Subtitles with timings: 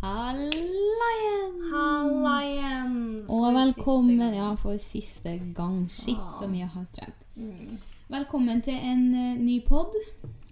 [0.00, 1.72] Halla igjen!
[1.72, 3.24] Halla igjen!
[3.28, 5.88] Og velkommen ja, for siste gang.
[5.90, 6.32] Shit, Ah.
[6.40, 7.24] så mye har strevd.
[7.36, 7.78] Mm.
[8.08, 9.94] Velkommen til en uh, ny pod.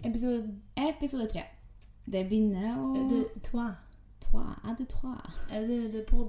[0.05, 1.43] Episode Episode tre.
[2.07, 3.71] Det begynner å de toi.
[4.21, 4.45] Toi.
[4.69, 5.17] Er det toi?
[5.51, 6.29] Er det de pod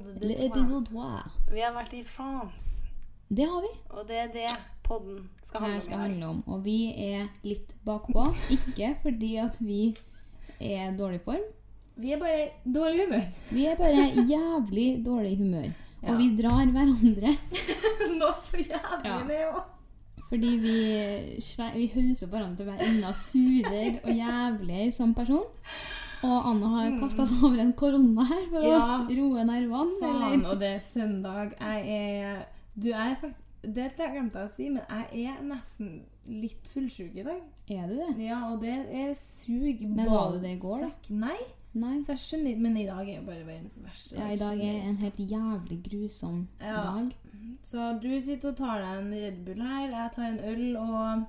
[0.87, 1.21] toi?
[1.51, 2.85] Vi har vært i France,
[3.29, 3.73] Det har vi.
[3.89, 4.47] og det er det
[4.83, 5.81] podden skal handle Her om.
[5.81, 6.43] skal handle om.
[6.47, 8.25] Og vi er litt bakpå.
[8.49, 9.95] Ikke fordi at vi
[10.59, 11.43] er i dårlig form.
[11.99, 13.25] Vi er bare dårlig humør.
[13.51, 15.69] Vi er bare jævlig dårlig humør.
[16.01, 16.13] Ja.
[16.13, 17.33] Og vi drar hverandre
[18.19, 19.17] Nå så jævlig Ja.
[19.27, 19.63] det òg.
[20.29, 20.75] fordi vi,
[21.75, 25.43] vi hauser opp hverandre til å være enda surere og jævligere som person.
[26.23, 28.69] Og Anna har kasta seg over en korona her for Mm.
[28.69, 28.79] Ja.
[28.99, 29.99] å roe nervene.
[30.01, 31.53] Faen, og det er søndag.
[31.59, 32.45] Jeg er
[32.79, 33.45] Du er faktisk
[33.75, 35.87] Det glemte jeg å si, men jeg er nesten
[36.31, 37.41] litt fullsjuk i dag.
[37.69, 38.23] Er det det?
[38.23, 40.89] Ja, og det er sug Men var du det i går, da?
[41.09, 41.35] Nei,
[41.79, 41.95] Nei.
[42.03, 42.57] så jeg skjønner.
[42.65, 44.15] Men i dag er jo bare verdens verste.
[44.19, 46.75] Ja, I dag er en helt jævlig grusom Ja.
[46.83, 47.11] dag.
[47.63, 51.23] Så du sitter og tar deg en Red Bull her, jeg tar en øl og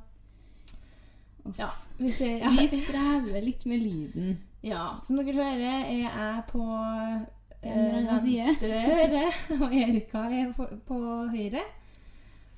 [1.45, 1.59] Uff.
[1.59, 1.69] Ja.
[1.99, 4.39] Vi ser, Vi strever litt med lyden.
[4.63, 6.65] ja, som dere hører, er jeg på
[7.63, 9.23] eh, venstre øre,
[9.61, 10.99] og Erika er på, på
[11.33, 11.63] høyre.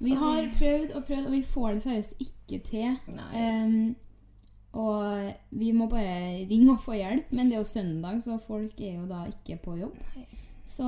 [0.03, 2.97] Vi har prøvd og prøvd, og vi får det seriøst ikke til.
[3.15, 3.29] Nei.
[3.39, 3.77] Em,
[4.73, 8.81] og vi må bare ringe og få hjelp, men det er jo søndag, så folk
[8.81, 9.99] er jo da ikke på jobb.
[10.67, 10.87] Så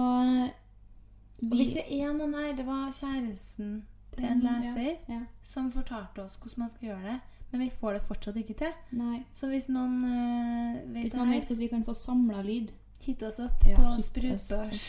[1.41, 3.83] vi, Og hvis det er noen her, det var kjæresten
[4.15, 5.21] til en leser Ja, ja.
[5.44, 7.19] som fortalte oss hvordan man skal gjøre det,
[7.50, 8.73] men vi får det fortsatt ikke til.
[8.97, 9.19] Nei.
[9.37, 12.73] Så hvis noen eh, vet Hvis noen vet hvordan vi kan få samla lyd
[13.05, 14.87] hit oss opp Ja, på sprutbørs.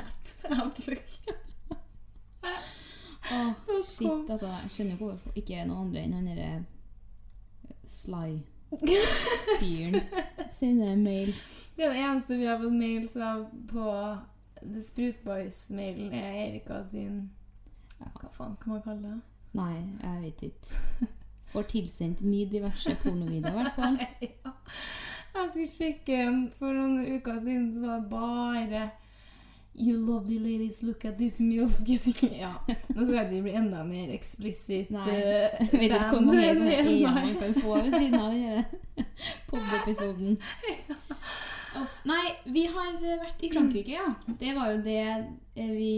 [0.58, 1.06] Outlook.
[3.84, 4.46] Shit, altså.
[4.46, 6.62] Jeg skjønner ikke hvorfor ikke noen andre enn han derre eh,
[7.86, 10.00] Sly-fyren
[10.58, 11.34] sine mail.
[11.76, 14.16] Det er Den eneste vi har fått mails av på
[14.62, 17.30] The Sprutboys-mailen, er Erika sin
[17.98, 19.20] Hva faen skal man kalle det?
[19.54, 20.70] Nei, jeg vet ikke.
[21.52, 23.96] Får tilsendt mye diverse pornovideoer, i hvert fall.
[24.44, 24.50] ja.
[25.34, 26.16] Jeg skulle sjekke
[26.58, 28.90] for noen uker siden, så var det bare
[29.76, 32.14] You lovely ladies, look at this milf getting
[32.44, 32.52] Ja.
[32.94, 35.06] Nå skal vi bli enda mer eksplisitt Nei.
[35.72, 39.06] vi vet ikke hvor band mange man kan få ved siden av denne
[39.50, 40.36] pod-episoden.
[41.74, 42.92] Uff, Nei, vi har
[43.24, 44.12] vært i Frankrike, ja.
[44.38, 45.90] Det var jo det eh, vi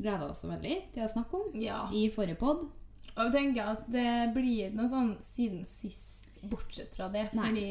[0.00, 1.84] gleda oss veldig til å snakke om Ja.
[1.94, 2.66] i forrige pod.
[3.16, 6.05] Og jeg tenker at det blir noe sånn siden sist,
[6.50, 7.28] bortsett fra det.
[7.34, 7.66] Fordi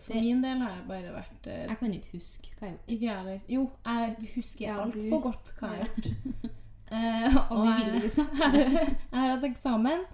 [0.00, 2.70] for Det- min del har jeg bare vært uh, Jeg kan ikke huske hva jeg
[2.70, 2.90] har gjort.
[2.94, 3.38] Ikke heller.
[3.48, 6.10] Jo, jeg husker Ja, altfor godt hva jeg har gjort.
[6.92, 10.04] uh, Og vi vil ikke snakke jeg, har hatt eksamen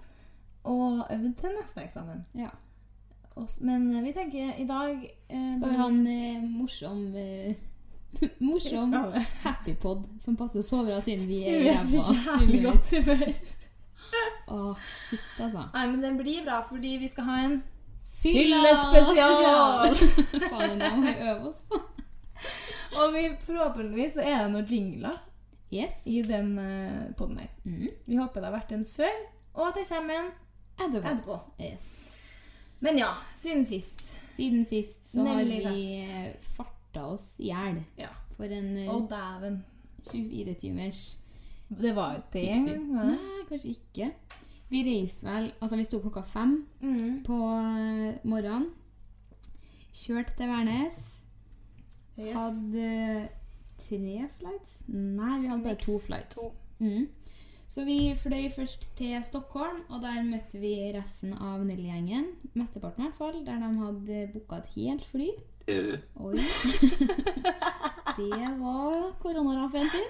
[0.63, 2.25] og øvd til neste eksamen.
[2.35, 2.49] Ja.
[3.37, 4.95] Og men vi tenker i dag
[5.29, 7.03] uh, Skal vi ha en morsom
[8.47, 8.93] Morsom
[9.43, 13.31] happy pod som passer så bra siden vi er ræva jævlig godt humør.
[14.47, 15.65] Åh, shit, altså.
[15.73, 17.57] Nei, men det blir bra, fordi vi skal ha en
[18.21, 19.95] Fyllespesial!
[20.51, 21.79] Faen, det må vi øve oss på.
[22.97, 25.17] Og vi, forhåpentligvis så er det noen jingler
[25.73, 25.97] Yes.
[26.07, 27.49] i den uh, poden her.
[27.67, 27.87] Mm.
[28.07, 29.17] Vi håper det har vært en før,
[29.57, 30.29] og at det kommer en
[30.77, 31.09] Etterpå.
[31.11, 31.39] etterpå.
[31.59, 31.87] Yes.
[32.79, 34.03] Men ja, siden sist.
[34.37, 35.57] Siden sist så har vi
[36.05, 38.11] eh, farta oss i hjel Ja.
[38.37, 39.63] for en eh, Å, dæven.
[40.07, 40.99] 24 timers
[41.67, 42.91] Det var jo det en gang.
[43.17, 44.11] Nei, kanskje ikke.
[44.69, 47.23] Vi reiste vel Altså, vi sto klokka fem Mm.
[47.23, 48.69] på eh, morgenen.
[49.93, 51.19] Kjørte til Værnes.
[52.19, 52.33] Yes.
[52.35, 53.29] Hadde
[53.77, 54.83] tre flights?
[54.87, 56.35] Nei, vi hadde bare to flights.
[56.35, 56.51] To.
[56.79, 57.07] Mm.
[57.67, 62.25] Så vi fløy først til Stockholm, og der møtte vi resten av Nelly-gjengen.
[62.55, 65.27] Mesteparten i hvert fall, der de hadde booka et helt fly.
[66.15, 66.37] Oi.
[68.17, 70.07] Det var koronaraffen sin.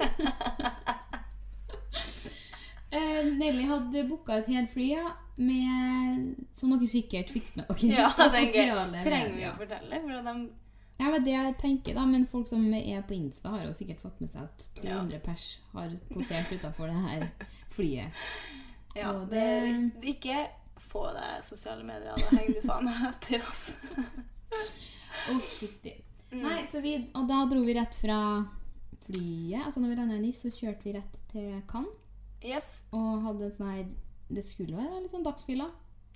[2.92, 7.90] Eh, Nelly hadde booka et helt fly, ja, med, som dere sikkert fikk med dere.
[7.96, 9.02] Ja, gøy.
[9.04, 10.00] Trenger vi å fortelle?
[10.06, 10.38] For de
[10.98, 14.00] Ja, men det jeg tenker da, men folk som er på Insta har jo sikkert
[14.02, 14.96] fått med seg at Ja.
[14.98, 15.44] 200 pers
[15.76, 17.28] har posert utafor det her
[17.76, 18.24] flyet.
[18.98, 19.44] Ja, Og det,
[20.02, 20.40] det- ikke
[20.88, 23.74] få deg sosiale medier, da henger du faen meg etter, altså.
[25.30, 25.94] Å, fytti.
[26.32, 26.42] Mm.
[26.44, 28.18] Nei, så vi, og da dro vi rett fra
[29.06, 29.62] flyet.
[29.68, 31.94] Altså når vi landa i NIS, så kjørte vi rett til Cannes.
[32.46, 32.84] Yes.
[32.96, 33.88] Og hadde en sånn her
[34.30, 35.70] Det skulle være litt sånn dagsfylla.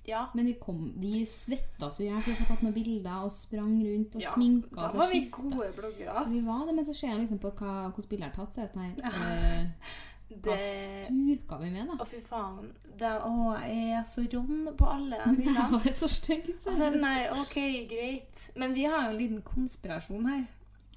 [0.04, 0.26] Ja.
[0.34, 2.22] Men vi kom, vi svetta så jævlig.
[2.24, 4.32] for å få tatt noen bilder og sprang rundt og ja.
[4.34, 7.20] sminka Da oss og var vi gode bloggere, Vi var det, men så ser jeg
[7.20, 9.68] liksom på hva, hvordan bilder er tatt, så er sånn her
[10.42, 11.98] Hva Det stuka vi med, da?
[12.00, 12.70] Å, fy faen.
[12.98, 15.66] Det, å, jeg er så rånn på alle de bildene.
[15.76, 16.48] var så stygg.
[16.56, 17.58] Altså, der, OK,
[17.90, 18.46] greit.
[18.56, 20.46] Men vi har jo en liten konspirasjon her.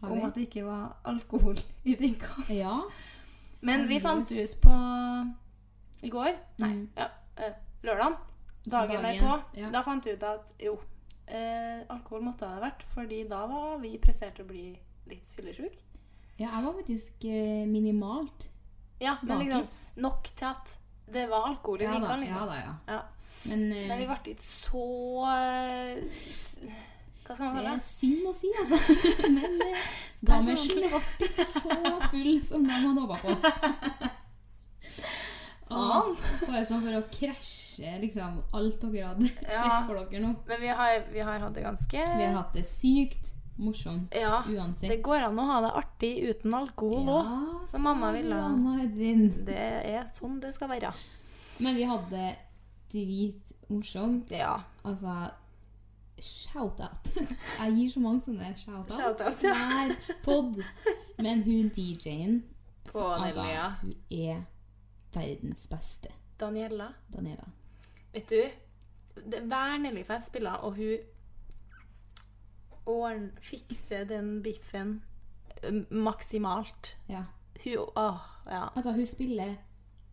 [0.05, 2.47] Om at det ikke var alkohol i drinkene.
[2.53, 2.77] Ja.
[3.65, 4.75] Men vi fant ut på
[6.05, 6.89] i går Nei, Mm.
[6.97, 7.07] ja,
[7.37, 7.53] eh,
[7.83, 8.17] lørdag.
[8.67, 9.43] Dagen derpå.
[9.57, 9.69] ja.
[9.71, 10.79] Da fant vi ut at jo,
[11.27, 14.77] eh, alkohol måtte ha vært, fordi da var vi prestert å bli
[15.07, 15.77] litt fyllesyke.
[16.37, 18.49] Ja, jeg var faktisk eh, minimalt
[18.99, 20.77] Ja, men liksom nok til at
[21.11, 22.27] det var alkohol i Ja drinkene.
[22.27, 22.47] ja Liksom.
[22.47, 22.73] da, ja.
[22.87, 23.01] Ja.
[23.45, 24.85] Men, eh, Men vi ble ikke så
[25.29, 26.73] eh,
[27.25, 28.77] Hva skal man det kalle er synd å si, altså.
[29.35, 29.85] Men eh,
[30.29, 31.77] Gamersen ble så
[32.11, 33.29] full som de hadde håpa på.
[35.65, 36.11] Faen.
[36.45, 40.35] Bare sånn for å krasje liksom alt dere hadde sett for dere nå.
[40.49, 44.43] Men vi har, vi har hatt det ganske Vi har hatt det sykt morsomt Ja.
[44.45, 44.89] uansett.
[44.91, 47.29] Det går an å ha det artig uten alkohol òg.
[47.31, 48.39] ja, som mamma ville.
[49.47, 50.91] Det er sånn det skal være.
[51.63, 52.33] Men vi hadde det
[52.93, 54.31] dritmorsomt.
[54.35, 54.57] Ja.
[54.85, 55.15] Altså
[56.21, 57.11] Shout-out.
[57.59, 59.43] Jeg gir så mange sånne shout-outs shout-out.
[59.43, 59.55] ja.
[59.55, 60.61] hver pod.
[61.17, 62.43] Men hun DJ-en
[62.91, 63.43] På altså,
[63.81, 64.45] Hun er
[65.13, 66.13] verdens beste.
[66.39, 66.93] Daniela.
[67.11, 67.49] Daniella.
[68.13, 68.41] Vet du,
[69.31, 70.97] det, hver Nellyfest spiller, og hun
[72.85, 75.01] ordn, fikser den biffen
[75.91, 76.97] maksimalt.
[77.09, 77.23] Ja.
[77.63, 78.67] Hun Åh, ja.
[78.75, 79.55] Altså, hun spiller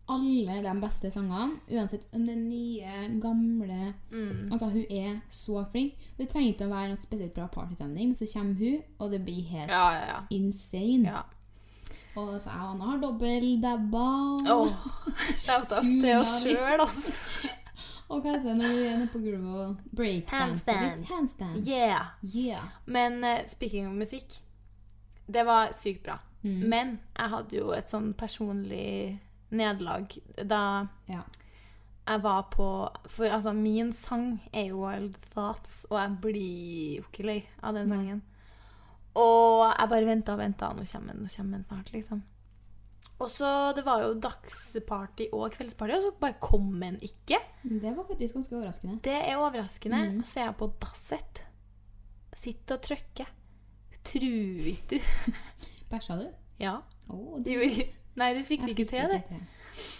[0.09, 4.49] alle de beste sangene, uansett om det er nye, gamle Mm.
[4.51, 5.93] Altså, hun er så flink.
[6.17, 9.21] Det trenger ikke å være noe spesielt bra partystemning, men så kommer hun, og det
[9.25, 10.19] blir helt Ja, ja, ja.
[10.29, 11.03] insane.
[11.07, 11.21] ja.
[12.15, 14.03] Og så er Anna har dobbel dabba.
[14.53, 14.73] Åh,
[15.35, 17.49] Shout-out til oss sjøl, altså.
[18.09, 21.05] Og hva heter det når vi er nede på gulvet og breakdanser Handstand.
[21.09, 21.67] Handstand.
[21.67, 22.11] Yeah.
[22.35, 22.67] Yeah.
[22.85, 24.35] Men uh, speaking of musikk,
[25.33, 26.19] det var sykt bra.
[26.43, 26.69] Mm.
[26.69, 29.19] Men jeg hadde jo et sånn personlig
[29.53, 30.17] nederlag
[30.49, 30.59] da
[31.09, 31.21] Ja.
[32.07, 32.67] jeg var på
[33.07, 37.73] For altså, min sang er jo Wild Thoughts, og jeg blir jo ikke lei av
[37.77, 38.21] den sangen.
[39.15, 42.23] Og jeg bare venta og venta, nå kommer den, nå kommer den snart, liksom.
[43.21, 47.37] Og så Det var jo dagsparty og kveldsparty, og så bare kom den ikke.
[47.63, 48.99] Det var faktisk ganske overraskende.
[49.05, 50.01] Det er overraskende.
[50.11, 50.19] Mm.
[50.19, 51.43] Og så er jeg på dasset.
[52.35, 53.29] Sitter og trykker.
[54.03, 54.99] Tror ikke du
[55.93, 56.25] Bæsja du?
[56.59, 56.77] Ja.
[57.07, 57.93] Oh, det...
[58.15, 59.23] Nei, det fikk de ikke til, det.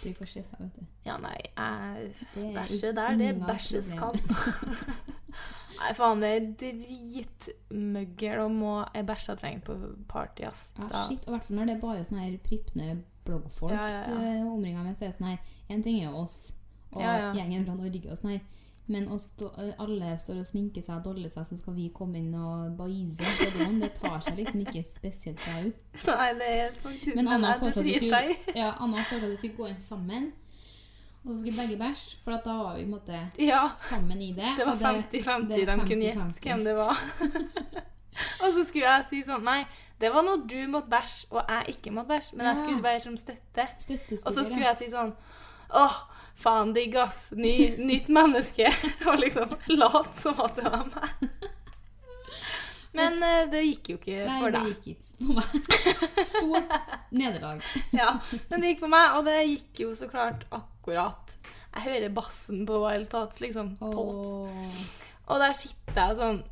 [0.02, 0.84] Blir for stressa, vet du.
[1.06, 4.14] Ja, nei, jeg er Bæsje der, det er bæsjes kan.
[5.80, 9.74] Nei, faen, det er dritmøggel og må Jeg bæsja trengt på
[10.08, 10.72] party, ass.
[10.78, 11.24] Ja, Da- shit.
[11.26, 14.42] Og hvert fall når det er bare sånne her pripne bloggfolk Ja, ja, ja.
[14.44, 14.96] du omringer med.
[14.96, 16.52] Så er det sånn her En ting er jo oss
[16.92, 17.32] og Ja, ja.
[17.34, 18.40] gjengen fra Norge og sånn her.
[18.86, 19.48] Men stå,
[19.80, 23.30] alle står og sminker seg og doller seg, så skal vi komme inn og baise
[23.40, 23.68] på.
[23.80, 25.84] Det tar seg liksom ikke spesielt bra ut.
[26.10, 30.32] Nei, det er faktisk Men Anna foreslår ja, at vi skulle gå inn sammen.
[31.24, 33.22] Og så skulle begge bæsje, for da var vi måte.
[33.40, 33.70] Ja.
[33.76, 34.50] sammen i det.
[34.58, 37.00] Det var 50-50, det er de kunne gjette hvem det var.
[38.42, 39.62] og så skulle jeg si sånn Nei,
[40.00, 42.36] det var når du måtte bæsje, og jeg ikke måtte bæsje.
[42.36, 43.64] Men jeg skulle være som støtte.
[44.20, 45.14] Og så skulle jeg si sånn
[45.74, 45.96] Åh,
[46.34, 47.28] faen digg, ass.
[47.36, 48.70] Ny, nytt menneske.
[49.08, 51.50] Og liksom lat som at det var meg.
[52.94, 56.26] Men eh, det gikk jo ikke Nei, for det gikk ikke på meg.
[56.28, 56.74] Stort
[57.10, 57.64] nederlag.
[58.00, 58.12] Ja,
[58.50, 61.34] men det gikk på meg, og det gikk jo så klart akkurat.
[61.74, 63.74] Jeg hører bassen på Wild Tots, liksom.
[63.82, 64.30] Tots.
[64.30, 64.84] Oh.
[65.26, 66.42] Og der sitter jeg sånn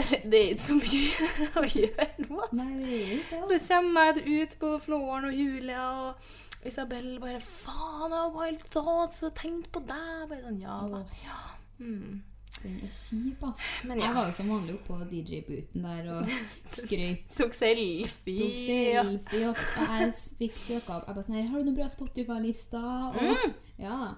[0.30, 2.44] Det er ikke så mye å gjøre nå.
[2.56, 3.58] Nei, det er ikke det.
[3.60, 6.30] Så kommer jeg ut på Flåren og Julia og
[6.66, 11.04] Isabel bare 'Faen, jeg har wild thoughts og tenkt på deg.' Bare sånn, ja, da.
[11.24, 11.38] ja.
[11.78, 12.22] Mm.
[12.62, 13.44] Den er kjip.
[13.88, 14.06] Men ja.
[14.06, 16.32] Jeg var jo som vanlig oppå på DJ-booten der og
[16.78, 17.22] skrøt.
[17.36, 18.10] Tok selfie.
[18.42, 19.04] Tok ja.
[19.06, 20.12] selfie, og jeg
[20.42, 21.06] fikk søka opp.
[21.08, 22.90] Jeg bare sånn her, Har du noen bra Spotify-lister?
[23.16, 23.54] Mm.
[23.80, 24.10] Ja da.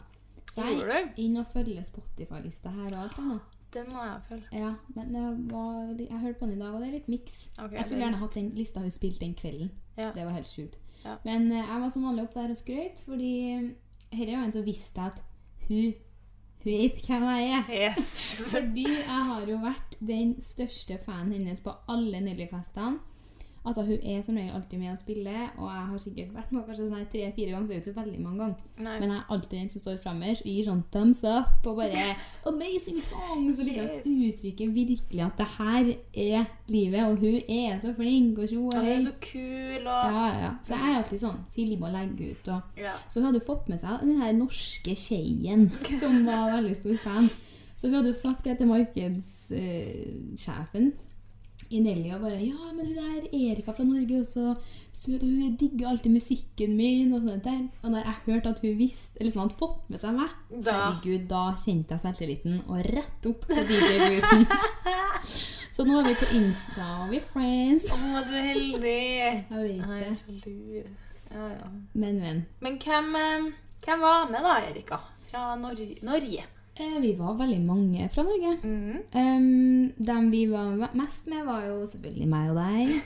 [0.52, 3.60] Så jeg er inne inn og følger Spotify-lista her og alt.
[3.72, 4.46] Den må jeg følge.
[4.52, 5.14] Ja, men
[5.50, 7.38] var, jeg hørte på den i dag, og det er litt miks.
[7.56, 9.72] Okay, jeg skulle er gjerne hatt den lista hun spilte den kvelden.
[9.96, 10.10] Ja.
[10.12, 10.78] Det var helt sjukt.
[11.04, 11.16] Ja.
[11.24, 13.32] Men eh, jeg var som vanlig opp der og skrøt, fordi
[14.12, 15.22] er jo en som visste at
[15.68, 15.94] hun
[16.62, 17.70] hun vet hvem jeg er.
[17.74, 18.10] Yes.
[18.52, 23.00] Fordi jeg har jo vært den største fanen hennes på alle Nelly-festene.
[23.64, 26.62] Altså, Hun er som regel alltid med og spiller, og jeg har sikkert vært med
[26.66, 27.66] kanskje sånn tre-fire ganger.
[27.66, 28.54] så ut ikke så veldig mange ganger.
[28.78, 28.98] Nei.
[29.00, 32.16] Men jeg er alltid den som står fremmest og gir sånn thumbs up og bare
[32.44, 34.06] 'Amazing songs!' Så liksom Yes.
[34.06, 38.74] uttrykker virkelig at det her er livet, og hun er så flink og tjo og
[38.74, 39.04] Og hun er hei.
[39.04, 40.50] så kul og Ja, ja.
[40.62, 42.48] Så jeg er alltid sånn filme og legge ut.
[42.48, 42.92] og Ja.
[43.08, 47.28] så hun hadde fått med seg den her norske Skeien, som var veldig stor fan.
[47.76, 50.92] Så hun hadde jo sagt det til markedssjefen
[51.72, 54.44] i Nelly og bare Ja, men hun der Erika fra Norge er også
[54.92, 57.12] søt, og hun digger alltid musikken min.
[57.16, 57.62] Og sånt der.
[57.82, 60.74] Og når jeg hørte at hun visste, eller liksom hadde fått med seg meg, Da.
[60.78, 64.46] herregud, da kjente jeg selvtilliten og rett opp på DJ-booten.
[65.74, 67.88] så nå er vi på Insta, og vi er friends.
[67.92, 68.96] Å, du er heldig.
[69.22, 70.16] Jeg vet Nei, det.
[70.20, 70.90] så lur.
[71.32, 71.70] Ja, ja.
[71.96, 72.42] Men, men.
[72.60, 73.46] Men hvem, eh,
[73.86, 75.00] hvem var med da, Erika?
[75.30, 76.42] Fra Nor Norge?
[76.80, 78.52] Eh, vi var veldig mange fra Norge.
[78.64, 79.02] Mm.
[79.12, 82.92] Um, dem vi var mest med, var jo selvfølgelig meg og deg.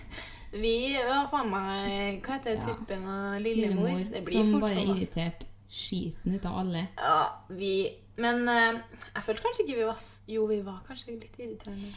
[0.57, 2.61] Vi var faen meg Hva heter Ja.
[2.63, 3.89] typen av lillemor?
[3.91, 4.93] Lillemor, Det blir som fort bare sånn.
[4.93, 5.03] altså.
[5.03, 6.85] irriterte skiten ut av alle.
[6.97, 7.19] Ja,
[7.51, 7.73] vi
[8.17, 11.93] Men uh, jeg følte kanskje ikke vi var Jo, vi var kanskje litt irriterende.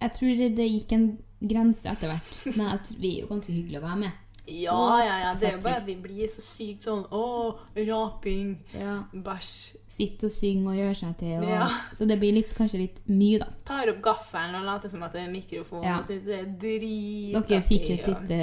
[0.00, 1.06] Jeg tror det, det gikk en
[1.44, 4.20] grense etter hvert, men jeg tror, vi er jo ganske hyggelige å være med.
[4.48, 5.30] Ja, ja, ja.
[5.38, 7.22] Det er jo bare at vi blir så sykt sånn Å,
[7.86, 8.50] raping.
[8.74, 8.98] Ja.
[9.14, 9.76] Bæsj.
[9.94, 11.34] Sitte og synge og gjøre seg til.
[11.38, 11.68] Og, Ja.
[11.94, 13.46] Så det blir litt, kanskje litt mye, da.
[13.64, 15.98] Tar opp gaffelen og later som at det er mikrofon Ja.
[15.98, 17.48] og syns det er drit.
[17.48, 18.38] Dere fikk et lite,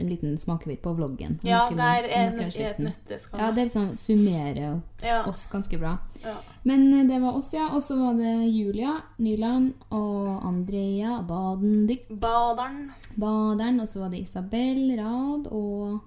[0.00, 1.40] en liten smakebit på vloggen.
[1.42, 3.40] Ja, der er en- et nøtteskall.
[3.40, 5.22] Ja, det liksom summerer Ja.
[5.26, 5.98] oss ganske bra.
[6.24, 6.34] Ja.
[6.64, 7.66] Men eh, det var oss, ja.
[7.74, 12.08] Og så var det Julia Nyland og Andrea Badendyk.
[12.08, 12.92] Baderen.
[13.18, 16.00] Baderen, og så var det Isabel Rad og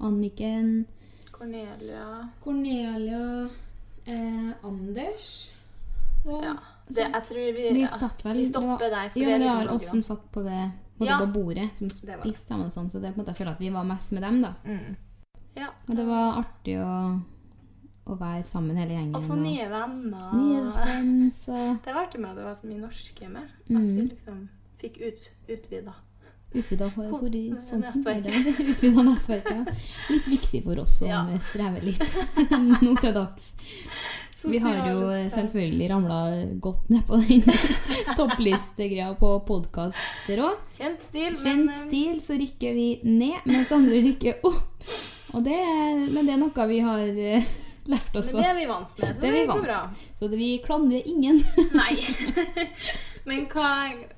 [0.00, 0.86] Anniken,
[1.32, 2.28] Cornelia.
[2.44, 3.48] Cornelia,
[4.06, 5.28] eh, Anders
[6.26, 6.56] og Ja.
[6.88, 9.58] Det, jeg tror vi Vi satt vel Vi stopper var, for ja, det det liksom
[9.66, 11.18] var oss som satt på det på, Ja.
[11.18, 13.36] på bordet, som var spiste sammen og sånn, så det er på en måte jeg
[13.42, 14.54] føler at vi var mest med dem, da.
[14.64, 14.96] Mm.
[15.56, 15.68] Ja.
[15.88, 17.20] Og det var artig å,
[18.06, 19.14] å være sammen hele gjengen.
[19.16, 20.32] Å få nye venner.
[20.32, 23.42] nye friends og Det var artig med at det var så mye norske med.
[23.42, 23.96] At Mm.
[23.96, 24.48] vi liksom
[24.80, 25.94] fikk ut, utvida.
[26.54, 28.04] Utvida horisonten.
[28.70, 29.72] Utvida nettverket.
[30.10, 31.24] Litt viktig for oss som Ja.
[31.50, 32.02] strever litt
[32.82, 33.50] nå til dags.
[34.46, 36.16] Vi har jo selvfølgelig ramla
[36.62, 37.42] godt ned på den
[38.18, 40.58] topplistegreia på podkaster òg.
[40.76, 44.84] Kjent stil, Kjent men eh, stil, så rykker vi ned, mens andre rykker opp.
[45.34, 47.48] Og det, er- men det er noe vi har eh,
[47.88, 48.32] lært oss.
[48.36, 49.80] Men det er vi vant med, så Det det, går bra.
[50.20, 51.40] Så det, vi klandrer ingen.
[51.74, 51.96] Nei.
[53.26, 53.70] Men hva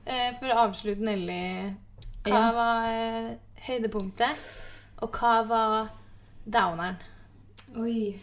[0.04, 1.40] eh, For å avslutte Nelly
[2.28, 2.52] Hva Ja.
[2.52, 3.35] var eh,
[3.66, 4.47] høydepunktet?
[5.02, 5.90] Og hva var
[6.47, 6.97] downeren?
[7.76, 8.14] Oi.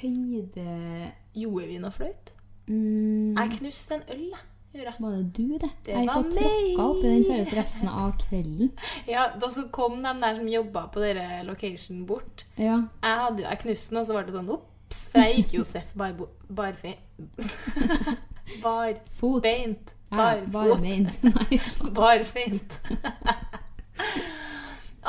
[0.00, 2.32] Høyde Gjorde vi noe flaut?
[2.68, 4.46] mm, Jeg knuste en øl, jeg.
[4.72, 4.92] Gjorde.
[5.02, 5.70] Var det du, det?
[5.86, 8.68] Det jeg gikk og tråkka opp i den seriøst resten av kvelden.
[9.10, 12.44] Ja, Da så kom de der som jobba på dere location, bort.
[12.56, 12.76] Ja.
[13.02, 15.00] Jeg, hadde, jeg knuste den, og så ble det sånn ops.
[15.10, 15.90] For jeg gikk jo Seff.
[15.96, 16.98] Barbeint.
[18.62, 18.94] bar.
[19.20, 19.92] Barbeint.
[21.26, 21.58] Nei.
[21.98, 22.72] Barfint.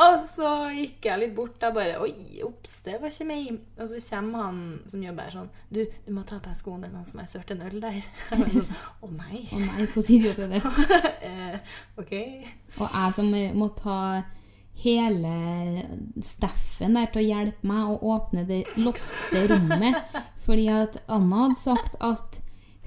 [0.06, 1.56] og så gikk jeg litt bort.
[1.62, 2.14] Da bare Oi,
[2.46, 3.44] ops, det var ikke meg.
[3.82, 4.60] Og så kommer han
[4.92, 7.30] som jobber her sånn Du, du må ta på deg skoene dine, han som har
[7.32, 8.00] sølt en øl der.
[8.32, 8.70] Å sånn,
[9.02, 9.40] Å nei.
[9.52, 10.62] Å nei, hvordan idiot er det?
[11.32, 11.58] eh,
[12.02, 12.14] ok.
[12.80, 13.28] Og jeg som
[13.60, 13.98] må ta
[14.82, 15.34] hele
[16.26, 19.96] Steffen der til å hjelpe meg å åpne det låste rommet.
[20.42, 22.30] Fordi at Anna hadde sagt at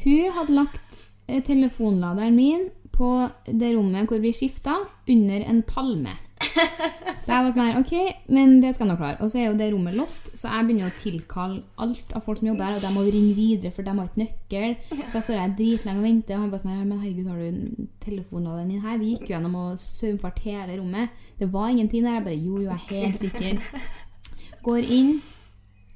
[0.02, 3.08] hun hadde lagt eh, telefonladeren min på
[3.46, 4.76] det rommet hvor vi skifta,
[5.10, 6.12] under en palme.
[6.44, 7.92] Så jeg var sånn her, ok,
[8.36, 9.16] men det skal jeg nå klare.
[9.24, 12.38] Og så er jo det rommet lost, så jeg begynner å tilkalle alt av folk
[12.38, 14.76] som jobber her, og de må ringe videre, for de har ikke nøkkel.
[15.08, 17.40] Så jeg står her dritlenge og venter, og han bare sånn her, men herregud, har
[17.40, 19.00] du telefonladeren din her?
[19.00, 21.26] Vi gikk jo gjennom og saumfart hele rommet.
[21.40, 22.20] Det var ingenting der.
[22.20, 23.52] Jeg bare, jo, jo, jeg er helt sikker.
[24.68, 25.12] Går inn,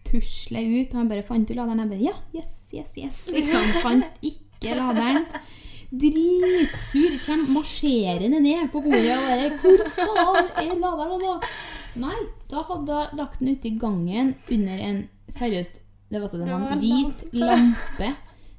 [0.09, 1.85] tusler ut, og han bare, fant du laderen?
[1.85, 3.23] Jeg bare, ja, yes, yes, yes.
[3.37, 5.25] Liksom, fant ikke laderen.
[5.91, 11.41] dritsur, kommer marsjerende ned på bordet og bare 'Hvor faen er laderen nå?'
[11.97, 12.19] Nei,
[12.51, 16.47] da hadde hun lagt den ute i gangen under en Seriøst, det var, så, det
[16.49, 18.15] var en hvit lampe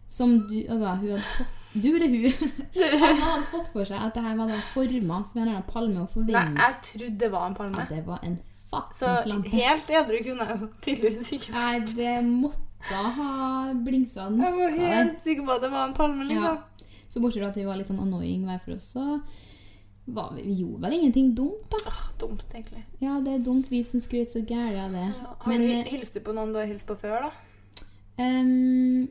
[0.09, 2.51] som du Altså, hun hadde fått Du eller hun?
[2.99, 6.15] Han hadde fått for seg at det her var forma som en eller palme og
[6.15, 7.77] Nei, jeg trodde det var en palme.
[7.77, 8.39] Ja, det var en
[8.69, 9.49] Så fuckings lampe.
[9.49, 15.21] helt edru kunne jeg jo tydeligvis ikke Nei, det måtte ha blingsa Jeg var helt
[15.21, 16.57] sikker på at det var en palme, liksom.
[17.09, 19.21] Så bortsett fra at vi var litt sånn annoying hver for oss, så
[20.09, 21.77] var vi, vi gjorde vel ingenting dumt, da.
[21.91, 22.83] Ah, dumt, egentlig.
[23.01, 25.05] Ja, det er dumt, vi som skryter så gærent av det.
[25.13, 25.35] Ja.
[25.39, 27.85] Har Men du eh, hilst du på noen du har hilst på før, da?
[28.19, 29.07] Um,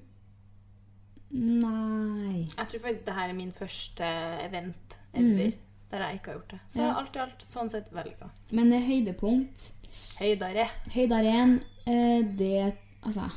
[1.32, 4.04] Nei Jeg tror faktisk det her er min første
[4.44, 5.52] event ever
[5.88, 6.58] der jeg ikke har gjort det.
[6.68, 6.84] Så Mm.
[6.86, 6.94] Ja.
[7.00, 8.26] alt i alt sånn sett vellykka.
[8.52, 9.70] Men eh, høydepunkt
[10.20, 10.66] Høydare.
[10.92, 12.74] Høydaren, eh, det
[13.06, 13.30] Altså,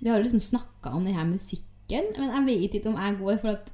[0.00, 3.38] vi har jo liksom snakka om denne musikken, men jeg vet ikke om jeg går
[3.42, 3.70] for at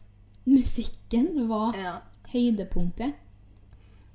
[0.47, 1.97] musikken var Ja.
[2.33, 3.15] høydepunktet.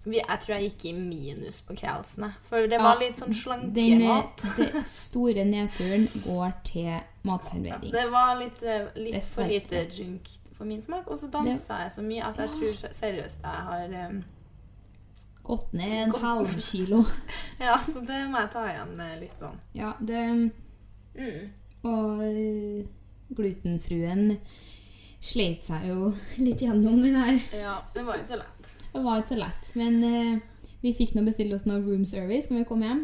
[0.09, 2.31] Jeg tror jeg gikk i minus på kjelsene.
[2.49, 4.43] For det var litt sånn eh, slankemat.
[4.57, 7.91] Den store nedturen går til matservering.
[7.93, 11.05] Det var litt, eh, litt for lite junk for min smak.
[11.11, 14.23] Og så dansa jeg så mye at jeg tror se- seriøst jeg har um,
[15.49, 17.03] Gått ned en Gått- halv kilo.
[17.59, 19.59] Ja, så det må jeg ta igjen litt sånn.
[19.73, 20.23] Ja, det
[21.19, 21.49] Mm.
[21.83, 22.86] Og
[23.36, 24.38] glutenfruen
[25.24, 26.13] sleit seg jo
[26.45, 27.39] litt gjennom det der.
[27.62, 28.74] Ja, det var ikke så lett.
[28.93, 29.71] Det var ikke så lett.
[29.79, 33.03] Men eh, vi fikk nå bestilt oss noe room service når vi kom hjem.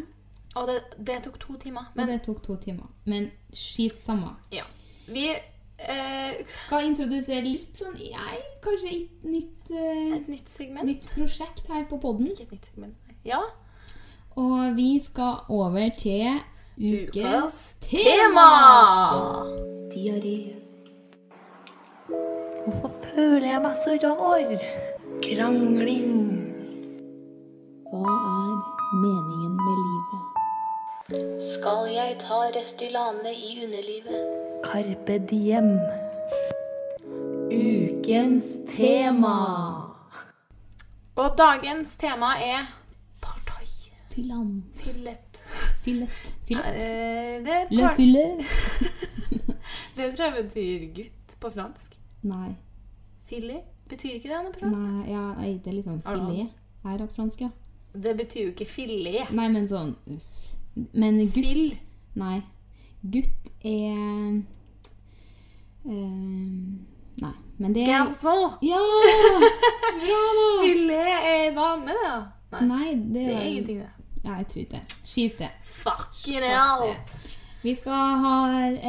[0.56, 1.90] Og det, det tok to timer.
[1.94, 2.88] Men Og det tok to timer.
[3.04, 4.34] Men skit samme.
[4.54, 4.64] ja.
[5.06, 6.32] Vi eh,
[6.66, 10.88] Skal introdusere litt sånn jeg, kanskje et nytt, eh, Et nytt segment.
[10.88, 12.32] nytt prosjekt her på podden.
[12.32, 12.96] Ikke et nytt segment.
[13.06, 13.14] nei.
[13.28, 13.38] Ja.
[14.40, 16.40] Og vi skal over til
[16.78, 18.50] ukens tema!
[19.94, 20.54] Diaré.
[22.66, 24.64] Hvorfor føler jeg meg så rar?
[25.24, 26.12] Krangling.
[27.88, 28.58] Hva er
[29.00, 30.22] meningen med livet?
[31.54, 34.26] Skal jeg ta Restylane i underlivet?
[34.66, 35.78] Carpe diem.
[37.48, 39.36] Ukens tema.
[41.16, 42.66] Og dagens tema er
[43.22, 43.64] partai.
[44.12, 44.64] Filan.
[44.74, 45.25] Fillet.
[45.86, 46.10] Fillet.
[46.48, 46.66] Fillet.
[46.66, 47.82] Eh, det, Le
[49.96, 51.90] det tror jeg betyr gutt på fransk.
[52.26, 52.50] Nei.
[53.30, 53.62] Fillet.
[53.86, 54.82] Betyr ikke det noe på fransk?
[54.82, 56.50] Nei, ja, det er liksom filet.
[56.86, 57.50] Er hatt fransk, ja.
[57.94, 59.30] Det betyr jo ikke filet.
[59.34, 59.94] Nei, men sånn
[60.92, 61.76] Men gutt Fill.
[62.18, 62.42] Nei.
[63.06, 64.42] Gutt er
[65.86, 66.10] eh,
[67.22, 68.58] Nei, men det er Garçon.
[68.66, 68.82] Ja!
[70.02, 70.48] Bra, da!
[70.66, 72.18] Filet er dame, det, da.
[72.58, 73.90] Nei, Nei, det det er ingenting, det.
[74.26, 74.82] Ja, jeg tror det.
[75.06, 75.48] Skit det.
[75.76, 76.96] Fucking hell.
[77.62, 78.34] Vi skal ha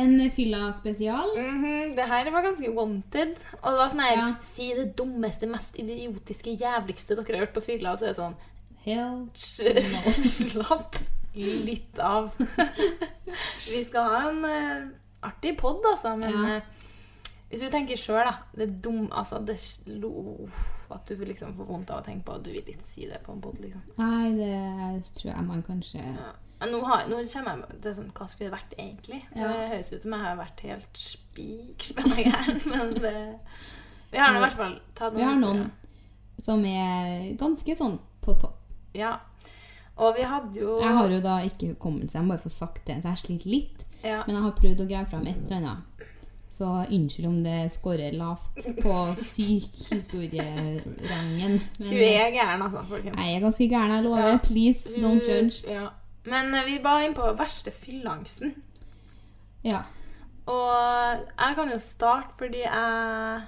[0.02, 1.32] en fylla-spesial.
[1.38, 3.36] Mhm, det her var ganske wanted.
[3.62, 4.28] Og det var sånn her Ja.
[4.45, 8.19] Si det dummeste, mest idiotiske, jævligste dere har hørt på fylla, og så er det
[8.19, 8.36] sånn
[8.86, 10.95] Hell sj- Slapp
[11.69, 12.32] litt av.
[13.71, 14.88] Vi skal ha en uh,
[15.28, 16.60] artig pod, altså, men Ja.
[17.48, 19.56] Hvis du tenker sjøl, da Det er dum Altså, det
[20.04, 20.58] uff,
[20.92, 23.22] At du liksom får vondt av å tenke på at du vil ikke si det
[23.24, 23.86] på en pod, liksom.
[24.02, 26.34] Nei, det tror jeg man kanskje Ja.
[26.60, 29.20] Men nå, har, nå kommer jeg til sånn, hva skulle det vært egentlig?
[29.36, 29.46] Ja.
[29.46, 33.12] Det høres ut som jeg har vært helt spikspenna gæren, men det,
[34.10, 35.68] vi har nå i hvert fall tatt noen Vi har noen
[36.42, 38.58] som er ganske sånn på topp.
[38.98, 39.20] Ja.
[40.02, 42.84] Og vi hadde jo Jeg har jo da ikke hukommelse, jeg må bare få sagt
[42.90, 43.86] det, så jeg sliter litt.
[44.02, 44.24] ja.
[44.26, 46.08] Men jeg har prøvd å grave fram et eller annet.
[46.50, 51.62] Så unnskyld om det scorer lavt på syk-historierangen.
[51.78, 53.16] Hun er gæren, altså, folkens.
[53.18, 54.28] jeg er ganske gæren, jeg lover.
[54.28, 54.38] Ja.
[54.44, 55.64] Please, don't judge.
[55.68, 55.88] Ja.
[56.26, 58.56] Men eh, vi var inne på verste fylleangsten.
[59.64, 59.78] Ja.
[60.48, 60.72] Og
[61.40, 63.42] jeg kan jo starte fordi jeg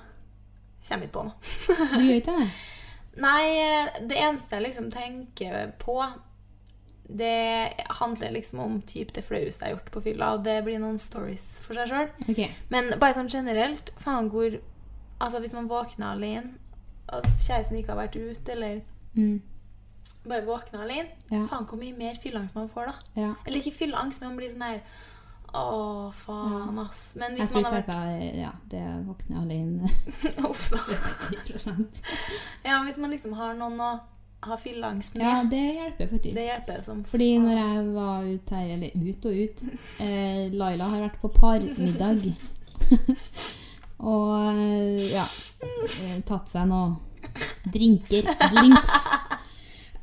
[0.89, 1.33] kommer ikke på noe.
[1.95, 2.49] Du gjør ikke det?
[3.27, 3.45] Nei,
[4.07, 6.03] det eneste jeg liksom tenker på,
[7.09, 10.77] det handler liksom om typ det flaueste jeg har gjort på fylla, og det blir
[10.79, 12.09] noen stories for seg sjøl.
[12.29, 12.51] Okay.
[12.69, 14.59] Men bare sånn generelt, faen hvor
[15.19, 16.53] Altså hvis man våkner alene,
[17.11, 18.81] og kjæresten ikke har vært ute, eller
[19.15, 19.41] Mm.
[20.23, 21.41] bare våkner alene, Ja.
[21.47, 22.93] faen hvor mye mer fylleangst man får da.
[23.15, 23.33] Ja.
[23.45, 24.81] Eller ikke fylleangst, men man blir sånn her
[25.51, 27.15] Å, faen, ass.
[27.17, 29.89] Men Jeg hvis tror man har jeg sa ja, det våkner alene
[30.21, 30.77] vært Uff, da.
[32.69, 33.99] Ja, hvis man liksom har noen å
[34.41, 36.35] ha fylleangst med, Ja, det hjelper faktisk.
[36.35, 39.63] det hjelper som Fordi når jeg var ute her, eller ut og ut
[39.99, 42.23] eh, Laila har vært på parmiddag.
[43.99, 45.25] og eh, ja
[45.65, 46.95] eh, Tatt seg noe
[47.73, 48.23] drinker.
[48.53, 48.95] Drinks.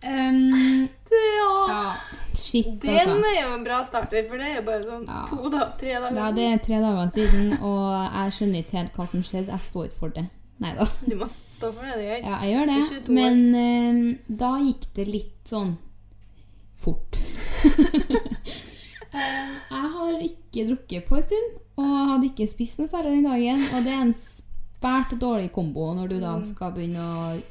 [0.07, 1.53] Um, Ja.
[1.71, 1.95] ja,
[2.35, 3.15] shit, Den altså.
[3.31, 5.23] er jo en bra starter, for det er jo bare sånn Ja.
[5.31, 8.99] to da, tre dager Ja, det er tre dager siden, og jeg skjønner ikke helt
[8.99, 9.55] hva som skjedde.
[9.55, 10.27] Jeg står ikke for det.
[10.59, 10.87] Nei da.
[11.05, 12.21] Du må stå for det du gjør.
[12.25, 12.77] Ja, jeg gjør det.
[12.77, 13.15] Du 22 år.
[13.19, 15.75] Men eh, da gikk det litt sånn
[16.77, 17.21] fort.
[19.17, 23.29] Eh, jeg har ikke drukket på en stund, og hadde ikke spist noe særlig den
[23.31, 23.63] dagen.
[23.73, 26.21] Og det er en svært dårlig kombo når du Mm.
[26.27, 27.43] da skal begynne å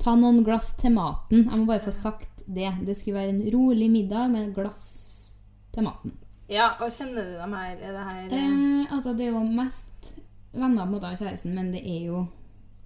[0.00, 1.44] ta noen glass til maten.
[1.50, 2.70] Jeg må bare få sagt det.
[2.86, 5.42] Det skulle være en rolig middag med et glass
[5.74, 6.14] til maten.
[6.48, 7.76] Ja, og kjenner du dem her?
[7.76, 10.14] Er det her Eh, altså, det er jo mest
[10.54, 12.28] venner på en måte av kjæresten, men det er jo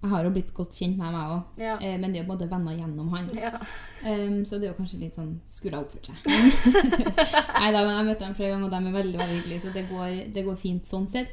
[0.01, 1.77] Jeg har jo blitt godt kjent med meg òg, Ja.
[1.81, 3.29] eh, men det er jo både venner gjennom han.
[3.33, 3.51] ja.
[4.05, 6.17] Um, så det er jo kanskje litt sånn Skulle ha oppført seg.
[7.59, 9.71] Nei da, men jeg møtte dem flere ganger, og de er veldig veldig hyggelige, så
[9.73, 11.31] det går, det går fint sånn sett.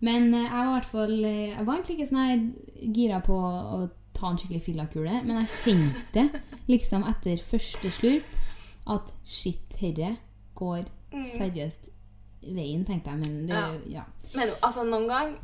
[0.00, 2.46] Men eh, jeg var i hvert fall eh, Jeg var egentlig ikke sånn
[2.96, 3.80] gira på å
[4.16, 6.26] ta en skikkelig fillakule, men jeg kjente
[6.72, 8.24] liksom etter første slurp
[8.96, 10.14] at shit, herre
[10.56, 10.86] går
[11.36, 11.90] seriøst
[12.46, 13.18] veien, tenkte jeg.
[13.20, 13.54] Men det,
[13.92, 14.00] Ja.
[14.00, 14.04] ja.
[14.34, 15.34] Men altså, noen gang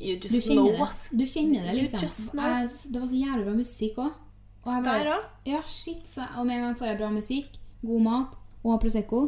[0.00, 1.18] You Du just kjenner know, det.
[1.20, 2.04] Du kjenner det, liksom.
[2.40, 4.12] Jeg, det var så jævlig bra musikk òg.
[4.60, 5.24] Og jeg bare Der òg?
[5.48, 6.04] Ja, shit.
[6.08, 9.22] Så, og med en gang får jeg bra musikk, god mat og Prosecco,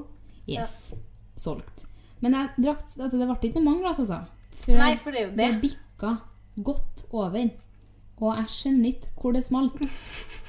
[0.49, 0.93] yes,
[1.41, 1.87] solgt.
[2.21, 4.23] Men jeg drakk, altså, det ble ikke noe mange glass, altså.
[4.63, 5.47] Før Nei, for det er jo det.
[5.47, 6.17] det bikka
[6.69, 7.53] godt over.
[8.23, 9.81] Og jeg skjønner ikke hvor det smalt.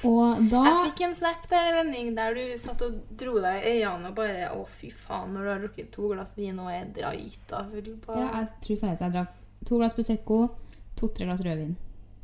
[0.04, 3.78] Og da Jeg fikk en snap der vending der du satt og dro deg i
[3.80, 6.90] øynene og bare Å, fy faen, når du har drukket to glass vin og er
[6.92, 10.38] drita full på ja, Jeg tror seriøst jeg drakk to glass Prosecco,
[10.96, 11.74] to-tre glass rødvin.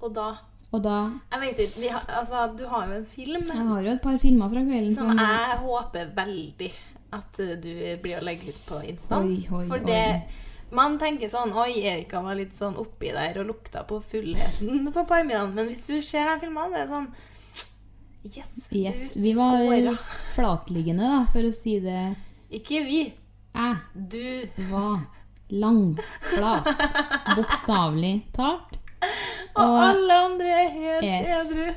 [0.00, 0.28] Og da
[0.72, 0.96] Og da
[1.32, 4.02] Jeg vet ikke vi har, Altså, du har jo en film Jeg har jo et
[4.02, 6.70] par filmer fra kvelden som som jeg håper veldig
[7.12, 7.72] at uh, du
[8.02, 9.18] blir å legge ut på Insta.
[9.18, 9.84] Oi, oi, For oi.
[9.84, 14.92] det Man tenker sånn Oi, Erika var litt sånn oppi der og lukta på fullheten
[14.94, 15.56] på parmiddagen.
[15.56, 17.08] Men hvis du ser den filmen, det er sånn
[18.22, 19.96] Yes, Yes, du vi var skåra.
[20.36, 22.14] flatliggende, da, for å si det.
[22.52, 22.98] Ikke vi.
[23.54, 24.48] Jeg Du.
[24.70, 25.00] var
[25.52, 26.68] langflat.
[27.36, 28.76] Bokstavelig talt.
[29.56, 31.50] Og Og, alle andre er helt Yes.
[31.52, 31.70] edru.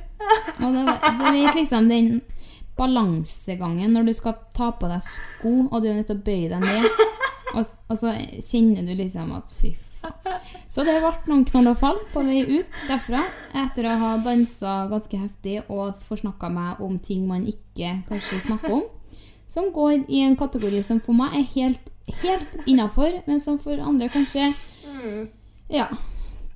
[0.66, 2.10] og det, du vet liksom den
[2.78, 6.50] balansegangen når du skal ta på deg sko, og du er nødt til å bøye
[6.52, 6.88] deg ned.
[7.54, 9.76] Og, og så kjenner du liksom at fy.
[10.74, 13.22] Så det ble noen knall og fall på vei ut derfra,
[13.62, 18.74] etter å ha dansa ganske heftig og forsnakka meg om ting man ikke kanskje snakker
[18.80, 18.84] om.
[19.54, 21.92] Som går i en kategori som for meg er helt,
[22.24, 24.50] helt innafor, men som for andre kanskje
[25.70, 25.88] Ja.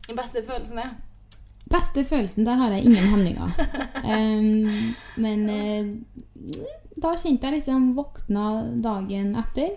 [0.07, 0.95] Den beste følelsen er
[1.67, 3.49] Beste følelsen, der har jeg ingen hemninger.
[4.07, 5.89] um, men eh,
[7.03, 8.45] da kjente jeg liksom våkna
[8.83, 9.73] dagen etter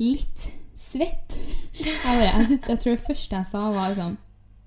[0.00, 1.36] litt svett.
[1.78, 4.18] Jeg, bare, jeg, jeg tror det første jeg sa, var sånn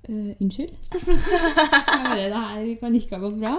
[0.08, 0.72] «Øh, Unnskyld?
[0.88, 1.36] Spørsmålstegn.
[1.36, 3.54] Jeg bare, det her kan ikke ha gått bra.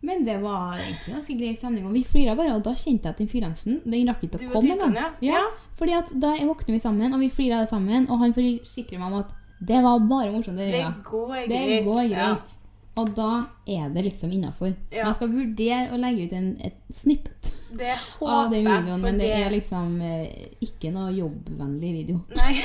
[0.00, 2.54] Men det var egentlig ganske grei stemning, og vi flira bare.
[2.54, 4.94] Og da kjente jeg at den fyransen den rakk ikke å komme engang.
[4.94, 5.08] ja.
[5.20, 5.40] Ja.
[5.78, 9.12] Fordi at da våkner vi sammen, og vi flirer alle sammen, og han forsikrer meg
[9.12, 10.56] om at det var bare morsomt.
[10.58, 11.48] Det, Det går greit.
[11.50, 12.28] Det går Ja.
[12.34, 12.54] greit.
[12.98, 14.72] Og da er det liksom innafor.
[14.90, 15.06] Ja.
[15.06, 17.28] Jeg skal vurdere å legge ut en, et snipp
[17.70, 22.22] Det av den videoen, men det er liksom eh, ikke noe jobbvennlig video.
[22.34, 22.54] Nei.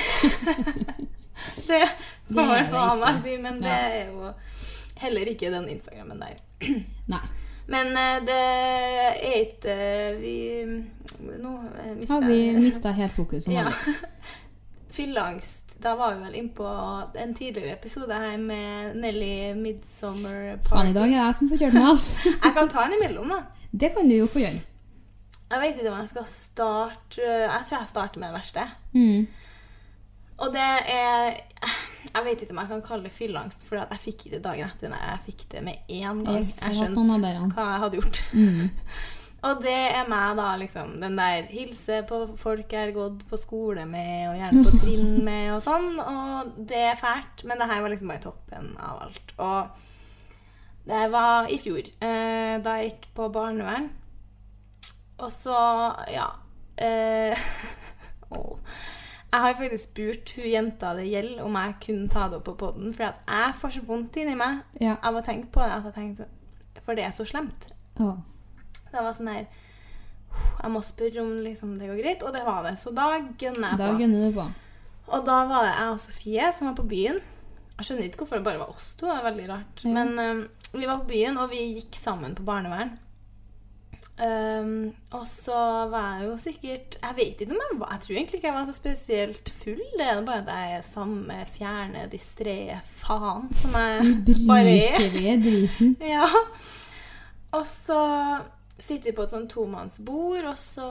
[1.67, 1.83] det
[2.33, 4.31] får man faen meg si, men det er jo
[5.03, 6.35] heller ikke den Instagrammen der.
[7.13, 7.23] Nei.
[7.65, 10.37] Men eh, det er ikke eh, Vi
[11.39, 13.69] Nå eh, mista Har vi mista helt fokus som Ja.
[14.93, 15.71] Fylleangst.
[15.81, 16.67] Da var vi vel innpå
[17.17, 21.61] en tidligere episode her med Nelly Midsummer Faen, i dag er det jeg som får
[21.63, 22.29] kjørt med, altså.
[22.43, 23.39] Jeg kan ta en imellom, da.
[23.71, 24.61] Det kan du jo få gjøre.
[25.49, 28.67] Jeg vet ikke om jeg skal starte Jeg tror jeg starter med det verste.
[28.93, 29.25] Mm.
[30.41, 31.35] Og det er
[32.13, 34.69] Jeg vet ikke om jeg kan kalle det fylleangst, for jeg fikk ikke det dagen
[34.69, 34.91] etter.
[34.91, 36.39] Nei, jeg fikk det med én gang.
[36.39, 37.19] Jeg skjønte
[37.55, 38.23] hva jeg hadde gjort.
[38.33, 38.69] Mm.
[39.43, 40.93] Og det er meg, da, liksom.
[41.01, 45.17] Den der hilse på folk jeg har gått på skole med, og gjerne på trinn
[45.27, 45.89] med, og sånn.
[45.99, 49.33] Og det er fælt, men det her var liksom bare toppen av alt.
[49.43, 53.89] Og det var i fjor, eh, da jeg gikk på barnevern.
[55.19, 55.59] Og så,
[56.11, 56.29] ja
[56.77, 57.37] eh,
[58.37, 58.57] åh.
[59.33, 62.53] Jeg har faktisk spurt hun jenta det gjelder, om jeg kunne ta det opp på
[62.59, 62.91] poden.
[62.93, 64.97] For at jeg får så vondt inni meg Ja.
[65.01, 65.71] av å tenke på det.
[65.73, 66.27] At jeg tenkte,
[66.85, 67.65] for det er så slemt.
[67.97, 68.11] Å.
[68.91, 69.45] Det var sånn her
[70.63, 72.75] Jeg må spørre om liksom, det går greit, og det var det.
[72.77, 73.97] Så da gønner jeg Da på.
[73.99, 74.45] gunner du på.
[75.13, 77.19] Og da var det jeg og Sofie som var på byen.
[77.77, 79.05] Jeg skjønner ikke hvorfor det bare var oss to.
[79.07, 79.83] Det er veldig rart.
[79.83, 79.89] Ja.
[79.93, 82.97] Men eh, vi var på byen, og vi gikk sammen på barnevern.
[84.13, 85.57] Um, og så
[85.89, 88.55] var jeg jo sikkert Jeg vet ikke om jeg var Jeg tror egentlig ikke jeg
[88.55, 89.81] var så spesielt full.
[89.97, 94.13] Det er bare at jeg er samme fjerne, distré faen som jeg
[94.51, 95.09] bare er.
[95.09, 95.97] Driten.
[96.13, 96.29] Ja.
[97.53, 98.03] Og så
[98.77, 100.87] sitter vi på et sånn tomannsbord, og så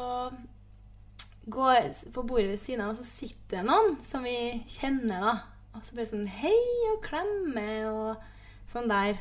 [1.50, 5.35] går på bordet ved siden av, og så sitter det noen som vi kjenner, da.
[5.74, 6.58] Og så blir det sånn hei
[6.92, 9.18] og klemme og sånn der.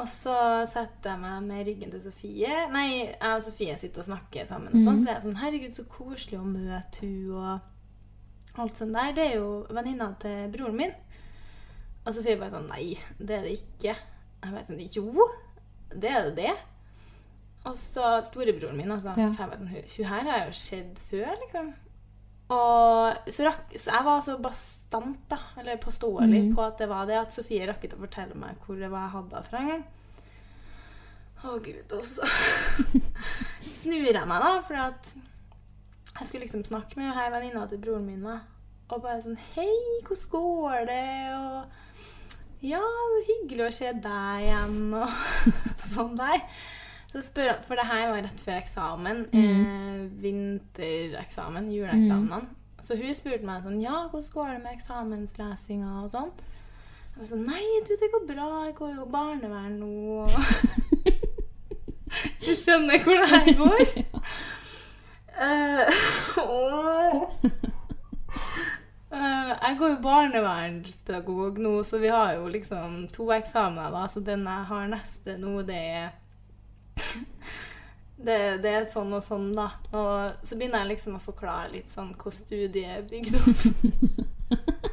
[0.00, 0.34] Og så
[0.70, 2.52] setter jeg meg med ryggen til Sofie.
[2.72, 4.72] Nei, jeg og Sofie sitter og snakker sammen.
[4.72, 8.96] Og sånn, Så er jeg sånn Herregud, så koselig å møte hun og alt sånt
[8.96, 9.12] der.
[9.16, 10.96] Det er jo venninna til broren min.
[12.06, 13.94] Og Sofie bare sånn Nei, det er det ikke.
[14.40, 15.28] Jeg bare sånn Jo,
[15.92, 16.56] det er det det.
[17.68, 19.12] Og så storebroren min, altså.
[19.20, 19.28] Ja.
[19.34, 21.72] For jeg bare sånn Hun, hun her har jo skjedd før, liksom.
[22.50, 24.38] Og så, rakk, så jeg var så
[24.90, 28.34] bastant, da, eller påståelig, på at det var det, at Sofie rakk ikke å fortelle
[28.34, 29.84] meg hvor det var jeg hadde fra en gang.
[31.40, 31.92] Å, gud.
[31.96, 32.26] Og så
[33.80, 35.12] snur jeg meg, da, for at
[36.18, 38.40] jeg skulle liksom snakke med ei venninna til broren min, da.
[38.90, 39.70] Og bare sånn Hei,
[40.02, 41.06] hvordan går det?
[41.38, 42.82] Og ja,
[43.28, 45.08] hyggelig å se deg igjen, og
[45.94, 46.42] sånn der.
[47.10, 49.22] Så spør han, For det her var rett før eksamen.
[49.34, 51.70] Eh, vintereksamen.
[51.72, 52.50] Juleeksamen.
[52.84, 56.32] Så hun spurte meg sånn Ja, hvordan går det med eksamenslesinga og sånn?
[57.10, 58.48] Jeg var sånn Nei, du, det går bra.
[58.68, 60.28] Jeg går jo barnevern nå.
[62.40, 63.82] Du skjønner hvor det her går?
[65.44, 65.84] uh,
[66.42, 67.28] og
[69.14, 74.08] uh, jeg går jo barnevernspedagog nå, så vi har jo liksom to eksamener, da.
[74.10, 76.10] Så den jeg har neste nå, det er
[78.24, 79.68] det, det er sånn og sånn, da.
[79.96, 83.64] Og så begynner jeg liksom å forklare litt sånn hvor studiet er bygd opp.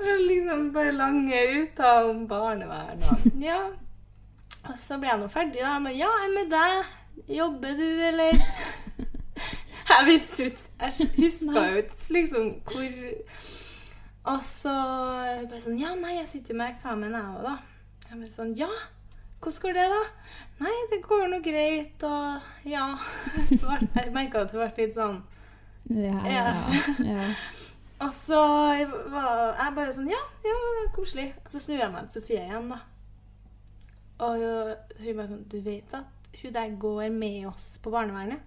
[0.00, 3.60] Og liksom bare lange ruter om barnevern og Ja.
[4.68, 5.76] Og så ble jeg nå ferdig, da.
[5.80, 6.96] Men ja, enn med deg?
[7.30, 8.40] Jobber du, eller?
[9.90, 12.92] Jeg visste ut Jeg huska ikke liksom hvor
[14.30, 14.74] Og så
[15.50, 17.54] bare sånn Ja, nei, jeg sitter jo med eksamen, jeg òg, da.
[18.06, 18.70] Jeg bare sånn Ja,
[19.40, 20.00] hvordan går det, da?
[20.60, 22.86] Nei, det går nå greit, og ja.
[23.96, 25.22] Jeg merka at det ble litt sånn
[25.88, 26.44] Ja, ja,
[27.06, 27.24] ja.
[28.04, 28.40] Og så
[29.12, 30.56] var jeg bare sånn Ja, ja,
[30.94, 31.30] koselig.
[31.44, 32.80] Og så snur jeg meg til Sofie igjen, da.
[34.24, 38.40] Og hun bare sånn Du vet at hun der går med oss på barnevernet?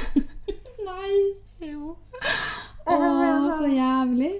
[0.88, 1.16] Nei!
[1.60, 1.96] Jo.
[2.88, 2.96] Å,
[3.60, 4.32] så jævlig.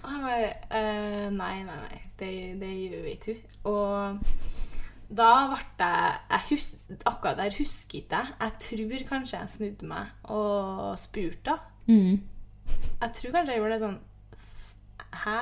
[0.00, 2.05] Og jeg bare eh, Nei, nei, nei.
[2.18, 3.42] Det, det gjør ikke hun.
[3.72, 4.18] Og
[5.16, 6.64] da ble jeg, jeg hus,
[7.06, 8.34] Akkurat der husker ikke jeg.
[8.40, 11.58] Jeg tror kanskje jeg snudde meg og spurte.
[11.86, 12.20] Mm.
[13.00, 13.98] Jeg tror kanskje jeg gjorde det sånn
[15.16, 15.36] Hæ?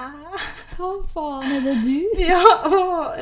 [0.76, 1.94] Hva faen er det du?
[2.20, 3.16] Ja, og,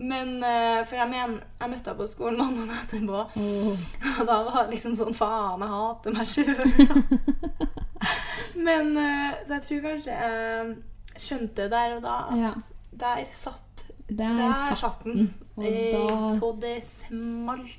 [0.00, 3.20] men eh, For jeg mener, jeg møtte henne på skolen mandagen etterpå.
[3.36, 3.84] oh.
[4.16, 6.64] Og da var det liksom sånn Faen, jeg hater meg sjøl.
[8.66, 12.52] Men eh, Så jeg tror kanskje jeg skjønte der og da at Ja.
[13.00, 15.34] Der satt Der, Der satt den.
[15.56, 17.78] Og Eh, da Så det smalt.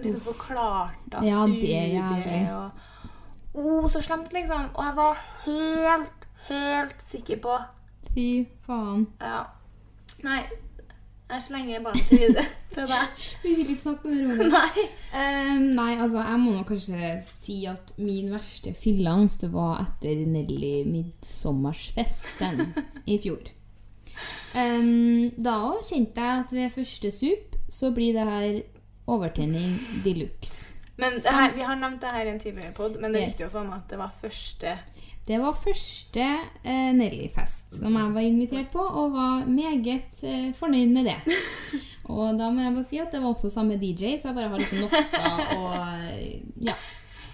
[0.00, 2.70] Liksom forklarte av Ja, studiet og
[3.54, 4.70] Å, så slemt, liksom.
[4.74, 7.58] Og jeg var helt, helt sikker på
[8.14, 9.06] Fy faen.
[9.20, 9.44] Ja.
[10.24, 10.40] Nei,
[11.30, 13.22] jeg slenger ballen til videre til deg.
[13.44, 14.84] Vi fikk ikke sagt om det Nei.
[15.14, 20.74] Um, nei, altså, jeg må nok kanskje si at min verste fylleangst var etter Nelly
[20.90, 22.74] midtsommersfesten
[23.06, 23.53] i fjor.
[24.54, 28.60] Em, da òg kjente jeg at ved første sup så blir det her
[29.10, 29.74] overtenning
[30.04, 30.70] de luxe.
[30.96, 33.32] Men her, vi har nevnt det her i en tidligere pod, men det er Yes.
[33.34, 34.74] viktig å få med at det var første
[35.26, 36.26] Det var første
[36.62, 41.16] eh, Nelly-fest som jeg var invitert på, og var meget eh, fornøyd med det.
[42.14, 44.48] Og da må jeg bare si at det var også samme DJ, så jeg bare
[44.52, 45.00] har liksom noe
[45.56, 45.70] å
[46.68, 46.74] ja,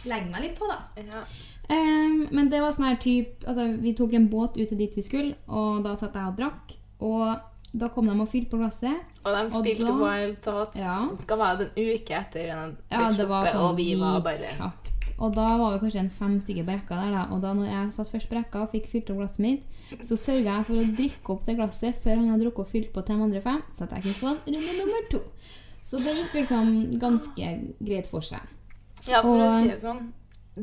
[0.06, 0.78] legge meg litt på, da.
[0.96, 1.24] ja.
[1.70, 5.02] Men det var sånn her typ altså, Vi tok en båt ut til dit vi
[5.06, 6.76] skulle, og da satt jeg og drakk.
[7.00, 7.38] Og
[7.72, 8.98] da kom de og fylte på glasset.
[9.24, 10.76] Og de Og spilte da- Wild Thoughts.
[10.76, 10.96] Ja.
[11.26, 14.36] Det var det en uke etter den Ja, det var sånn og vi var bare
[14.58, 14.86] kjapt.
[15.20, 17.26] Og da var vi kanskje en fem stykker på rekka der, da.
[17.34, 19.62] Og da når jeg satt først på rekka og fikk fylt opp glasset mitt,
[20.02, 22.92] så sørga jeg for å drikke opp det glasset før han hadde drukket og fylt
[22.92, 25.20] på til de andre fem, så at jeg kunne få runde nummer to.
[25.82, 28.40] Så det gikk liksom ganske greit for seg.
[29.06, 30.12] Ja, for å si det sånn.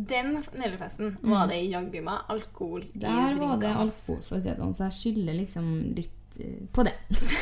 [0.09, 1.31] Den neglefesten mm.
[1.31, 4.75] var det jaggu meg alkohol i Der var det alkohol, for å si det sånn,
[4.77, 6.93] så jeg skylder liksom litt uh, på det.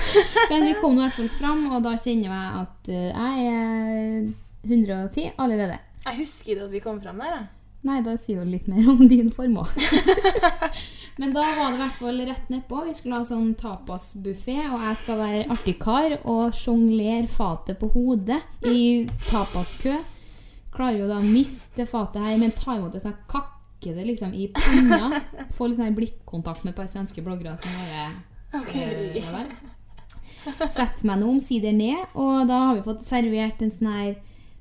[0.52, 4.32] Men vi kom i hvert fall fram, og da kjenner jeg at uh, jeg er
[4.66, 5.78] 110 allerede.
[6.06, 7.38] Jeg husker ikke at vi kom fram der.
[7.38, 7.44] Da.
[7.86, 9.70] Nei, da sier jo litt mer om din formål.
[11.20, 12.82] Men da var det i hvert fall rett nedpå.
[12.88, 17.92] Vi skulle ha sånn tapasbuffé, og jeg skal være artig kar og sjonglere fatet på
[17.94, 19.96] hodet i tapaskø.
[20.76, 24.34] Klarer jo da å miste fatet her, men ta imot det sånn kakke det liksom
[24.34, 25.22] i panna.
[25.56, 28.08] Få litt sånn blikkontakt med et par svenske bloggere som bare
[28.62, 29.12] okay.
[29.16, 29.52] øh, vel.
[30.46, 34.16] Setter meg nå omsider ned, og da har vi fått servert en sånn her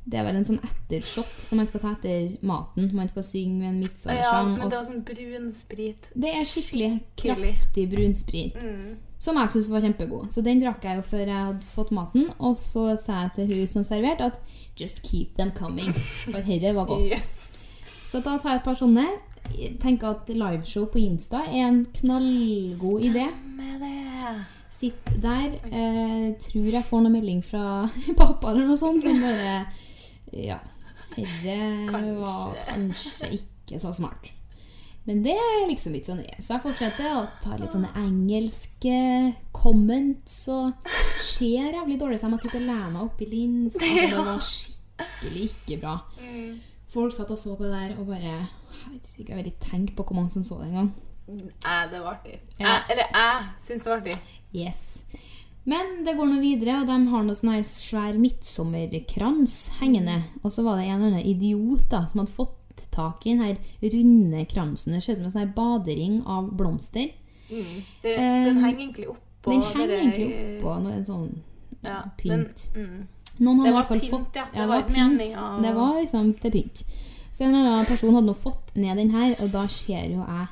[0.05, 2.91] Det er vel en sånn ettershot som man skal ta etter maten.
[2.93, 6.11] Man skal synge med en Ja, men det var sånn brun sprit.
[6.13, 7.53] det er skikkelig Skikkelig.
[7.55, 8.59] kraftig brunsprit.
[8.61, 8.99] Mm.
[9.25, 10.27] Som jeg syntes var kjempegod.
[10.35, 12.27] Så den drakk jeg jo før jeg hadde fått maten.
[12.45, 14.41] Og så sa jeg til hun som serverte at
[14.81, 15.95] just keep them coming.
[16.27, 17.07] For dette var godt.
[17.15, 17.47] Yes.
[18.11, 19.07] Så da tar jeg et par sånne.
[19.81, 23.25] Tenker at liveshow på Insta er en knallgod idé.
[24.75, 25.57] Sitt der.
[25.73, 27.65] Eh, tror jeg får noe melding fra
[28.21, 29.57] pappa eller noe sånt som bare
[30.35, 30.61] Ja.
[31.15, 31.57] Dette
[32.19, 34.33] var kanskje ikke så smart.
[35.05, 36.37] Men det er liksom ikke så nøye.
[36.41, 38.95] Så jeg fortsetter å ta litt sånne engelske
[39.53, 40.89] comments og
[41.21, 43.85] ser jævlig dårlig så jeg må sitte og lære meg oppi linsa.
[43.85, 45.95] Altså, det var skikkelig ikke bra.
[46.95, 48.35] Folk satt og så på det der og bare
[48.75, 50.91] Herregud, jeg vil ikke tenke på hvor mange som så det engang.
[51.29, 52.41] Jeg, det var artig.
[52.59, 52.65] Ja.
[52.67, 54.17] Jeg, eller jeg syns det var artig.
[54.55, 54.83] Yes.
[55.65, 60.19] Men det går nå videre, og de har noe sånn her svær midtsommerkrans hengende.
[60.43, 62.59] Og så var det en eller annen idiot da, som hadde fått
[62.95, 63.59] tak i den
[63.95, 64.95] runde kransen.
[64.95, 67.11] Det ser ut som en sånn badering av blomster.
[67.49, 70.29] Det, um, den henger egentlig oppå Den henger dere- egentlig
[70.59, 71.27] oppå noe en sånn
[71.85, 72.63] ja, pynt.
[72.73, 73.03] Den, mm.
[73.45, 74.47] Noen Det i var pynt, fått ja.
[74.53, 75.37] Det var var pynt.
[75.37, 75.63] Av...
[75.63, 76.85] Det var liksom til pynt.
[77.31, 80.23] Så en eller annen person hadde nå fått ned den her, og da ser jo
[80.23, 80.47] jeg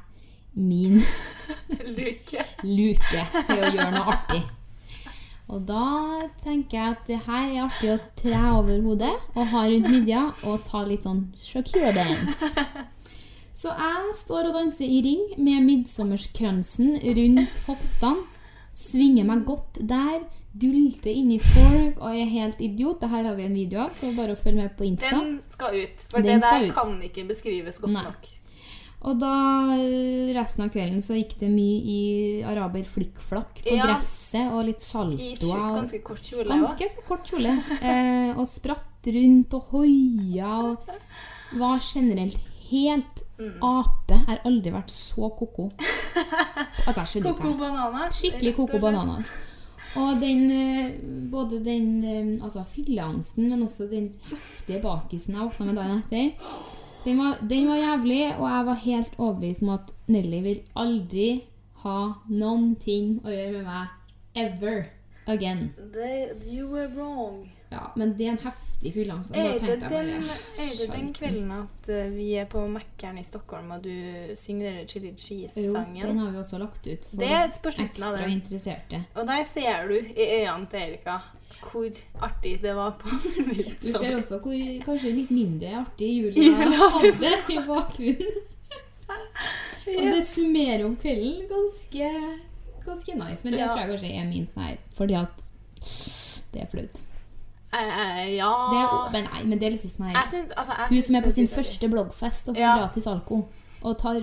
[0.54, 0.98] min
[1.96, 2.44] Luke.
[2.62, 4.42] luke til å gjøre noe artig.
[5.52, 5.84] Og da
[6.40, 10.22] tenker jeg at det her er artig å tre over hodet og ha rundt midja
[10.48, 12.64] og ta litt sånn Shakira-dance.
[13.62, 18.24] Så jeg står og danser i ring med midtsommerskransen rundt hoftene.
[18.72, 20.22] Svinger meg godt der.
[20.52, 23.00] Dulter inni folk og er helt idiot.
[23.00, 25.12] Det her har vi en video av, så bare følg med på Insta.
[25.12, 26.06] Den skal ut.
[26.08, 28.04] For Den det der kan ikke beskrives godt Nei.
[28.08, 28.28] nok.
[29.02, 29.32] Og da
[29.74, 33.88] eh, resten av kvelden så gikk det mye i araber flikkflakk på Ja.
[33.88, 35.18] dresset og litt saltoa.
[35.18, 36.46] I ganske kort kjole.
[36.52, 37.56] Ganske så kort kjole.
[37.80, 40.92] Eh, og spratt rundt og hoia og
[41.58, 42.38] var generelt
[42.70, 43.58] helt Mm.
[43.64, 44.12] ape.
[44.14, 45.72] Jeg har aldri vært så ko-ko.
[46.86, 48.20] Altså, skjønner bananas.
[48.20, 49.32] Skikkelig og Bananas.
[49.96, 50.92] Og den, eh,
[51.32, 56.32] både den eh, altså fylleangsten, men også den heftige bakisen jeg våkna med dagen etter,
[57.04, 61.28] den var, den var jævlig, og jeg var helt overbevist om at Nelly vil aldri
[61.82, 63.88] ha noen ting å gjøre med meg
[64.38, 64.84] ever
[65.26, 65.72] again.
[65.92, 67.50] They, You were wrong.
[67.72, 69.30] Ja, men det er en heftig fylleangst.
[69.32, 70.24] Er det, den,
[70.60, 73.92] er det den kvelden at eh, vi er på Mækkern i Stockholm, og du
[74.36, 76.18] synger den Chili Jo, den Cheese-sangen?
[76.20, 78.34] har vi også lagt ut for Det er på slutten av ekstra den.
[78.36, 79.02] interesserte.
[79.14, 81.18] Og der ser du i øynene til Erika
[81.62, 81.88] hvor
[82.24, 83.08] artig det var på
[83.82, 88.42] Du ser også hvor kanskje litt mindre artig Julia Julia hadde i bakgrunnen.
[89.98, 92.10] Og det summerer om kvelden ganske,
[92.86, 93.44] ganske nice.
[93.44, 93.68] Men det Ja.
[93.72, 95.42] tror jeg kanskje er min sånn her, fordi at
[96.52, 97.02] det er flaut.
[97.72, 101.14] Eh, ja Det Men nei, men det er litt sånn her syns, altså, Hun som
[101.16, 102.74] er på sin første bloggfest og får Ja.
[102.82, 103.38] gratis alko,
[103.82, 104.20] og tar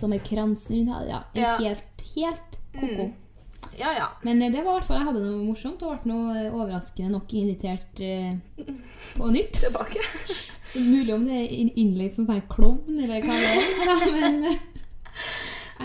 [0.00, 1.56] midtsommerkransen rundt ja, Ja.
[1.58, 3.04] helt, helt ko-ko.
[3.08, 3.12] Mm.
[3.78, 4.06] Ja, ja.
[4.22, 6.52] Men eh, det var i hvert fall, jeg hadde noe morsomt og ble noe eh,
[6.54, 8.36] overraskende nok invitert eh,
[9.16, 9.52] på nytt.
[9.66, 10.00] Tilbake.
[10.76, 14.12] Mulig om det er inn- innleid som sånn klovn, eller hva det er.
[14.16, 14.58] Men eh,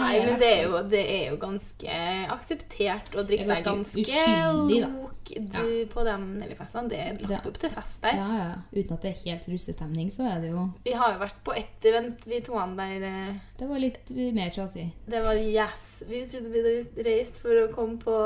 [0.02, 1.98] Nei, men det er, jo, det er jo ganske
[2.36, 5.66] akseptert å drikke seg ganske ganske lok ja.
[5.92, 6.92] på de Nelly-festene.
[6.92, 8.20] Det er lagt opp til fest der.
[8.20, 8.54] Ja, ja.
[8.74, 11.56] Uten at det er helt russestemning, så er det jo Vi har jo vært på
[11.58, 14.90] ett event, vi toene der eh, Det var litt mer trasig.
[15.08, 15.90] Det var yes.
[16.10, 18.18] Vi trodde vi hadde reist for å komme på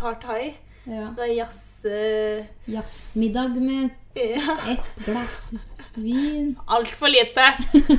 [0.00, 0.54] partai.
[0.86, 1.08] Ja.
[1.10, 4.58] Det var jazz eh, Jazzmiddag med ja.
[4.70, 5.50] ett glass
[5.96, 6.54] vin.
[6.66, 7.46] Altfor lite!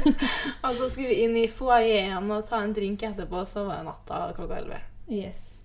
[0.65, 3.89] og så skulle vi inn i foajeen og ta en drink etterpå, så var det
[3.89, 4.81] natta klokka elleve.
[5.07, 5.57] Yes.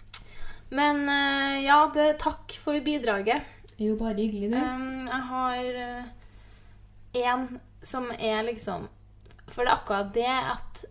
[0.73, 3.45] Men eh, ja, det, takk for bidraget.
[3.77, 4.59] Det er jo bare hyggelig, du.
[4.59, 5.71] Um, jeg har
[7.13, 7.47] én
[7.83, 8.89] som er liksom
[9.49, 10.85] For det er akkurat det at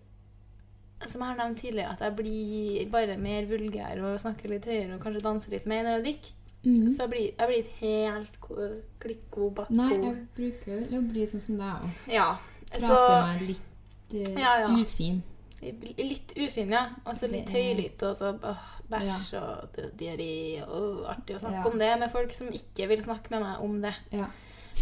[1.07, 4.97] Som jeg har nevnt tidligere, at jeg blir bare mer vulgær og snakker litt høyere
[4.97, 6.35] og kanskje danser litt mer når jeg drikker.
[6.63, 6.89] Mhm.
[6.93, 9.73] Så jeg blir, jeg blir helt ko- klikko bakko.
[9.73, 11.89] Nei, jeg bruker å bli sånn som deg òg.
[12.13, 12.35] Ja.
[12.71, 14.67] Prate meg litt uh, Ja, ja.
[14.77, 15.23] ufin.
[15.61, 16.89] litt ufin, ja.
[17.05, 20.63] Og så litt høylytt, og så åh, bæsj og di- diaré.
[20.67, 21.71] Og artig å snakke Ja.
[21.71, 23.93] om det med folk som ikke vil snakke med meg om det.
[24.11, 24.25] Ja.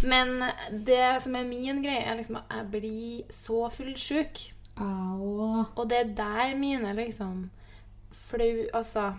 [0.03, 0.39] Men
[0.85, 4.51] det som er min greie, er liksom at jeg blir så fullsjuk.
[4.77, 5.65] Au.
[5.75, 7.49] Og det er der mine liksom
[8.11, 9.13] flau Altså,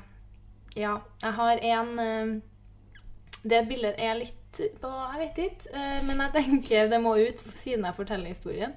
[0.77, 0.99] ja.
[1.23, 2.41] Jeg har en eh,
[3.43, 4.37] Det bildet er litt
[4.83, 5.75] på Jeg vet ikke.
[5.75, 8.73] eh, Men jeg tenker det må ut siden jeg forteller historien.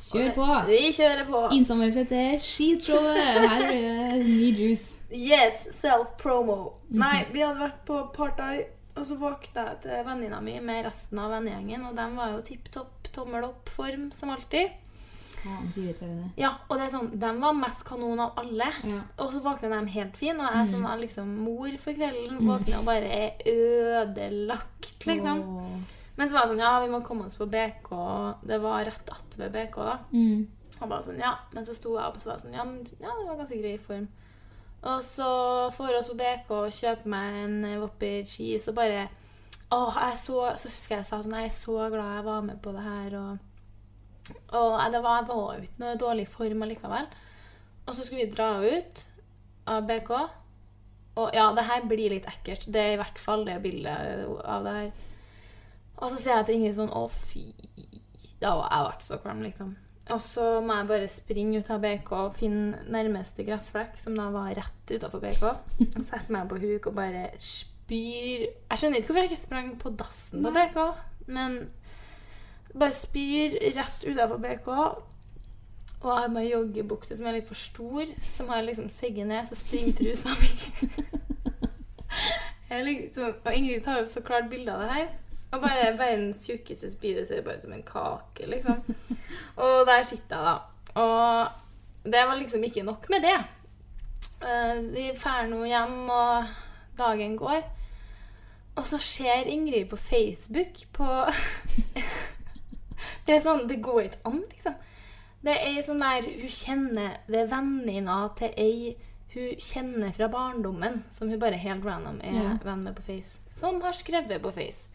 [0.00, 0.44] Kjør på!
[0.70, 1.40] Vi kjører på.
[1.52, 3.18] Innsamles etter skitshowet.
[3.20, 5.00] Her blir det ny juice.
[5.12, 6.72] Yes, self-promo.
[6.88, 11.18] Nei, vi hadde vært på Partai, Og så våkna jeg til venninna mi med resten
[11.22, 14.72] av vennegjengen, og de var jo tipp topp tommel opp-form som alltid.
[15.40, 16.30] Faen, så irriterende.
[16.36, 18.66] Ja, og det er sånn, De var mest kanon av alle.
[18.84, 19.00] Ja.
[19.18, 22.46] Og så våkna de helt fin, og jeg som var liksom mor for kvelden, Mm.
[22.50, 25.42] våkner og bare er ødelagt, liksom.
[26.16, 27.90] Men så var det sånn, ja, vi må komme oss på BK.
[28.46, 29.98] Det var rett attmed BK, da.
[30.12, 30.46] Mm.
[30.80, 31.34] Og bare sånn, ja.
[31.54, 33.36] Men så sto jeg opp og så var det sånn, ja, men, ja, det var
[33.40, 34.08] ganske grei form.
[34.82, 35.30] Og så
[35.76, 39.08] får vi oss på BK og kjøper meg en Wopper cheese og bare
[39.72, 42.40] Åh, jeg så, så husker jeg jeg sa sånn, jeg er så glad jeg var
[42.42, 43.12] med på det her.
[43.20, 43.38] Og,
[44.52, 47.06] og jeg- det var, jo ikke noe dårlig form allikevel.
[47.86, 49.04] Og så skulle vi dra ut
[49.66, 50.10] av BK.
[51.16, 52.66] Og ja, det her blir litt ekkelt.
[52.70, 54.90] Det er i hvert fall det bildet av det her.
[55.98, 57.52] Og så sier jeg til Ingrid sånn Å, fy.
[58.40, 59.76] Da var jeg vært så kvalm, liksom.
[60.10, 64.30] Og så må jeg bare springe ut av BK og finne nærmeste gressflekk, som da
[64.30, 65.42] var rett utafor BK.
[65.96, 69.70] Og sette meg på huk og bare spyr Jeg skjønner ikke hvorfor jeg ikke sprang
[69.82, 70.78] på dassen på BK,
[71.26, 71.60] men
[72.74, 74.68] bare spyr rett utafor BK.
[76.00, 79.44] Og jeg har med joggebukse som er litt for stor, som har liksom segget ned,
[79.48, 80.48] så stringtrusa mi
[82.86, 85.10] liksom, Og Ingrid tar opp så klart bilde av det her.
[85.50, 88.80] Og bare verdens tjukkeste spyde ser bare ut som en kake, liksom.
[89.58, 90.56] Og der sitter jeg, da.
[91.02, 93.36] Og det var liksom ikke nok med det.
[94.40, 96.46] Eh, Vi drar nå hjem, og
[96.98, 97.60] dagen går.
[98.78, 101.04] Og så ser Ingrid på Facebook på
[103.26, 104.74] Det er sånn Det går ikke an, liksom.
[105.44, 108.96] Det er sånn der Hun kjenner Det er venninna til ei
[109.30, 112.56] hun kjenner fra barndommen, som hun bare helt random er Ja.
[112.64, 114.88] venn med på Face, som har skrevet på Face.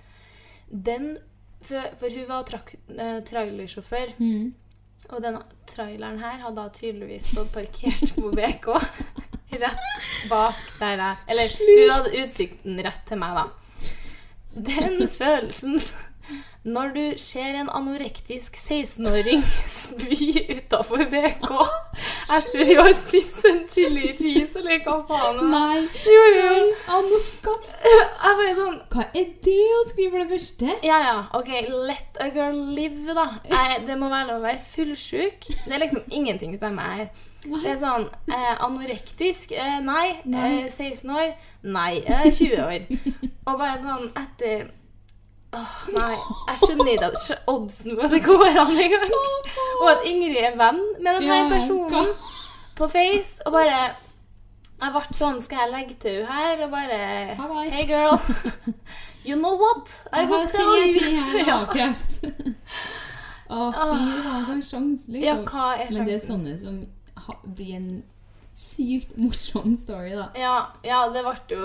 [0.70, 1.18] Den
[1.64, 4.12] For, for hun var trak, eh, trailersjåfør.
[4.20, 4.53] Mm.
[5.10, 5.38] Og den
[5.72, 8.68] traileren her hadde da tydeligvis stått parkert på BK.
[9.64, 13.47] Rett bak der jeg Eller hun hadde utsikten rett til meg, da.
[14.56, 15.80] Den følelsen
[16.65, 19.43] når du ser en anorektisk 16-åring
[19.82, 21.51] spy utafor BK
[22.36, 25.43] etter å ha spist en chili cheese, eller hva faen.
[25.51, 25.84] Nei.
[26.09, 26.55] Jo, jo.
[27.86, 30.73] Jeg bare sånn Hva er det å skrive for det første?
[30.86, 31.15] Ja, ja.
[31.38, 31.51] OK,
[31.86, 33.28] let a girl live, da.
[33.51, 35.49] Jeg, det må være lov å være fullsjuk.
[35.53, 37.07] Det er liksom ingenting som stemmer her.
[37.45, 39.53] Det er sånn eh, Anorektisk?
[39.53, 40.17] Eh, nei.
[40.26, 40.65] Nei.
[40.65, 41.36] Eh, 16 år?
[41.69, 41.91] Nei.
[42.01, 42.88] Eh, 20 år.
[43.51, 44.65] Og bare sånn etter
[45.56, 46.16] Åh, nei.
[46.49, 49.14] Jeg skjønner ikke oddsen på at det går an engang.
[49.82, 52.12] Og at Ingrid er venn med denne Ja, personen
[52.76, 53.39] på Face.
[53.45, 53.78] Og bare
[54.82, 56.64] Jeg ble sånn Skal jeg legge til henne her?
[56.66, 58.20] Og bare Hey, girl.
[59.26, 59.88] You know what?
[60.14, 60.99] I will tell you.
[63.45, 63.78] Å, fy,
[64.26, 65.22] hva er sjansen, liksom?
[65.22, 66.80] Ja, hva er Men det er sånne som
[67.56, 67.89] blir en
[68.56, 70.28] sykt morsom story, da.
[70.39, 71.62] Ja, ja, det ble jo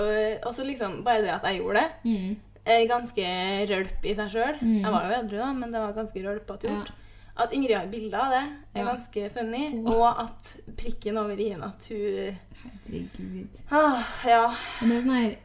[0.48, 2.36] Og så liksom Bare det at jeg gjorde det, Mm.
[2.70, 3.26] Er ganske
[3.70, 4.58] rølp i seg sjøl.
[4.62, 4.80] Mm.
[4.84, 6.74] Jeg var jo edru, da, men det var ganske rølpete Ja.
[6.78, 6.92] gjort.
[7.40, 8.42] At Ingrid har bilde av det,
[8.74, 8.88] er Ja.
[8.92, 9.84] ganske funny.
[9.86, 13.48] Og at prikken over i-en at hun Herregud.
[13.70, 14.54] ah, Ja.
[14.82, 15.36] Men det er sånn her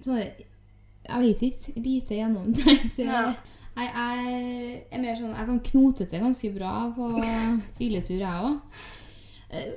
[0.00, 0.30] sånn,
[1.06, 1.82] Jeg vet ikke.
[1.84, 2.98] Lite gjennomtenkt.
[2.98, 3.34] Ja.
[3.76, 7.08] Jeg, jeg er mer sånn Jeg kan knote til ganske bra på
[7.78, 8.60] filetur, jeg òg.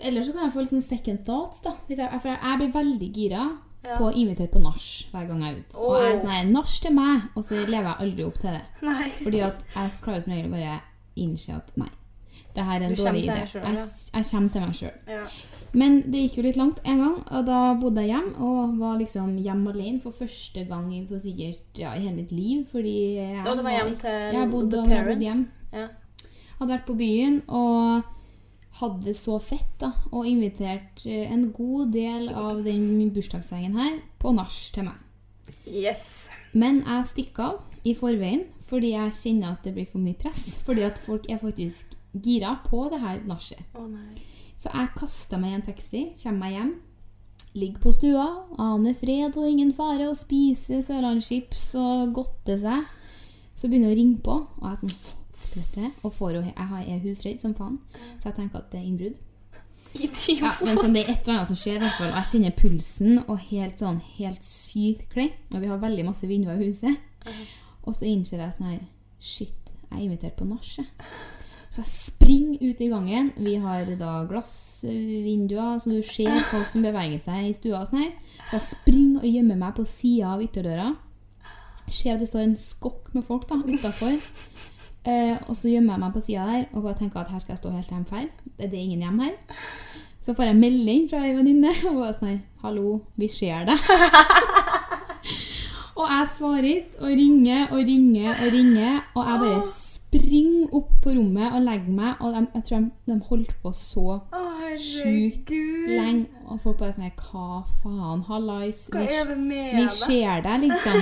[0.01, 1.59] Eller så kan jeg få litt sånn second thoughts.
[1.61, 3.97] da jeg, For jeg blir veldig gira Ja.
[3.97, 5.77] på å invitere på nach hver gang jeg er ute.
[5.77, 7.21] Og jeg er sånn her Nach til meg!
[7.35, 8.63] Og så lever jeg aldri opp til det.
[8.81, 9.09] Nei.
[9.23, 10.79] Fordi at jeg klarer som regel bare
[11.15, 11.89] innse at nei,
[12.55, 13.47] det her er en Du dårlig idé.
[13.47, 13.85] selv, jeg, ja.
[14.17, 14.97] jeg kommer til meg sjøl.
[15.07, 15.23] Ja.
[15.73, 18.97] Men det gikk jo litt langt en gang, og da bodde jeg hjem og var
[18.97, 22.65] liksom hjemme alene for første gang i- sikkert ja, i hele mitt liv.
[22.71, 24.09] Fordi jeg Og det var hjem til
[24.39, 25.23] jeg bodde, the parents.
[25.23, 25.47] hjem.
[25.73, 25.87] Ja.
[26.59, 28.03] Hadde vært på byen og
[28.79, 33.99] hadde det så fett da, og invitert eh, en god del av den bursdagsgjengen her
[34.21, 35.01] på nach til meg.
[35.67, 36.29] Yes.
[36.53, 40.57] Men jeg stikker av i forveien fordi jeg kjenner at det blir for mye press.
[40.67, 43.61] Fordi at folk er faktisk gira på det her nachet.
[43.79, 43.87] Oh.
[44.57, 46.73] Så jeg kaster meg i en taxi, kommer meg hjem,
[47.57, 48.25] ligger på stua,
[48.59, 52.89] aner fred og ingen fare, og spiser sørlandschips og godter seg.
[53.57, 54.97] Så begynner jeg å ringe på, og jeg er sånn
[55.57, 56.53] helvete, og får jeg
[56.93, 57.79] er husredd som faen,
[58.17, 59.17] så jeg tenker at det er innbrudd.
[60.37, 63.21] Ja, men sånn, det er et eller annet som skjer, hvert fall, jeg kjenner pulsen
[63.23, 65.31] og helt sånn, helt sykt klei.
[65.53, 66.99] Og vi har veldig masse vinduer i huset.
[67.87, 68.83] Og så innser jeg sånn her,
[69.23, 70.67] shit, jeg er invitert på nach.
[70.67, 73.31] Så jeg springer ut i gangen.
[73.43, 77.85] Vi har da glassvinduer, så du ser folk som beveger seg i stua.
[77.87, 78.13] sånn her.
[78.49, 80.93] Så jeg springer og gjemmer meg på sida av ytterdøra.
[81.87, 84.19] Ser at det står en skokk med folk da, utafor.
[85.07, 87.55] Eh, og så gjemmer jeg meg på sida der og bare tenker at her skal
[87.55, 88.27] jeg stå helt til de drar.
[88.59, 89.37] Det er ingen hjem her.
[90.21, 93.79] Så får jeg melding fra ei venninne og bare sånn her Hallo, vi ser deg.
[95.97, 98.99] Og jeg svarer ikke, og ringer og ringer og ringer.
[99.15, 102.21] Og jeg bare springer opp på rommet og legger meg.
[102.21, 104.19] Og de, jeg tror de, de holdt på så
[104.77, 105.49] sjukt
[105.89, 106.27] lenge.
[106.45, 108.21] Og folk bare sånn her, Hva faen?
[108.29, 108.85] Hallais.
[108.93, 111.01] Vi, vi ser deg, liksom.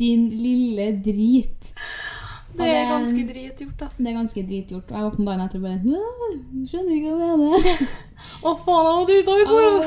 [0.00, 1.72] Din lille drit.
[2.58, 3.96] Det er ganske dritgjort, ass.
[4.00, 4.90] Det er ganske dritgjort.
[4.90, 7.84] Og jeg våkner dagen etter og bare Skjønner ikke hva jeg mener.
[8.46, 9.78] Å, faen, jeg var drita i går,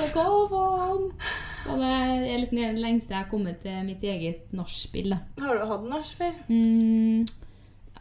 [0.53, 1.03] faen?
[1.63, 5.13] Så det er liksom det lengste jeg har kommet til mitt eget nachspiel.
[5.39, 6.33] Har du hatt nach før?
[6.49, 7.23] Mm,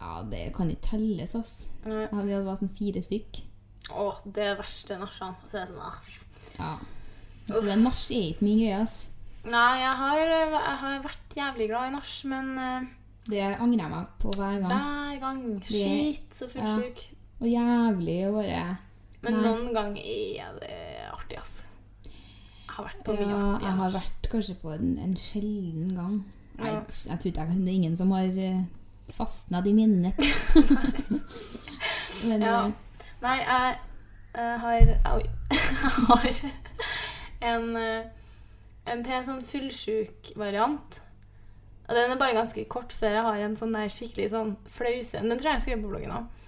[0.01, 1.53] ja, det kan ikke telles, ass.
[1.85, 2.01] Nei.
[2.07, 3.43] Jeg hadde- vært sånn fire stykk.
[3.93, 5.37] Å, det er verste nachene.
[5.51, 6.01] Så er det sånn, ah.
[6.59, 6.73] Ja.
[7.51, 8.97] Så det nach er ikke min greie, ass.
[9.45, 12.91] Nei, jeg har, jeg har vært jævlig glad i nach, men eh,
[13.29, 14.71] Det angrer jeg meg på hver gang.
[14.73, 17.03] hver gang Skit, så fullsjuk.
[17.43, 18.63] Og jævlig å bare
[19.23, 19.43] Men Nei.
[19.47, 20.79] noen ganger er det
[21.13, 21.65] artig, ass.
[22.03, 25.93] Jeg har vært på mye Ja, artig jeg har vært kanskje på en, en sjelden
[25.95, 26.17] gang.
[26.59, 26.65] Ja.
[26.83, 28.27] jeg tror ikke jeg, det er ingen som har
[29.13, 30.19] fastna fastnet i minnet.
[32.29, 32.67] Men Ja.
[32.67, 32.73] eh,
[33.23, 33.79] Nei, jeg,
[34.35, 35.23] jeg har Oi.
[37.43, 38.05] Jeg har en, eh,
[38.87, 41.01] en til sånn fullsjuk variant.
[41.93, 45.21] Og den er bare ganske kort før jeg har en sånn der skikkelig sånn flause.
[45.21, 46.39] Den tror jeg jeg skrev på bloggen òg.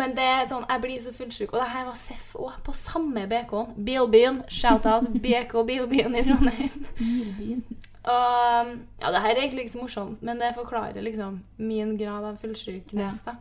[0.00, 1.52] Men det er sånn, jeg blir så fullsjuk.
[1.52, 3.74] Og det her var Seff òg, på samme BK-en.
[3.84, 4.40] Bilbyen.
[4.48, 6.86] Shout-out BK Bilbyen i Trondheim.
[6.96, 7.60] Bilbyen.
[8.04, 12.24] Og ja, det her er egentlig ikke så morsomt, men det forklarer liksom min grad
[12.32, 13.20] av fullsjukness.
[13.28, 13.36] da.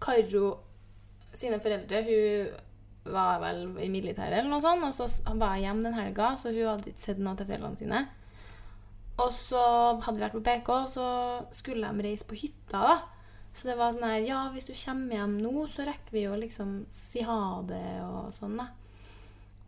[0.00, 0.56] Karo
[1.36, 5.84] sine foreldre hun var vel i militæret eller noe sånt, og så var jeg hjemme
[5.86, 8.02] den helga, så hun hadde ikke sett noe til foreldrene sine.
[9.20, 9.62] Og så
[10.00, 11.06] hadde vi vært på BK, så
[11.54, 12.98] skulle de reise på hytta, da.
[13.52, 16.36] Så det var sånn her Ja, hvis du kommer hjem nå, så rekker vi jo
[16.38, 18.70] liksom si ha det og sånn, da.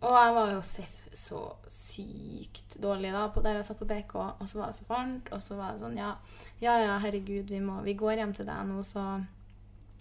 [0.02, 1.40] Og jeg var jo seff så
[1.70, 5.30] sykt dårlig da, på der jeg satt på BK, og så var det så varmt,
[5.34, 6.16] og så var det sånn Ja,
[6.62, 9.04] ja, ja herregud, vi, må, vi går hjem til deg nå, så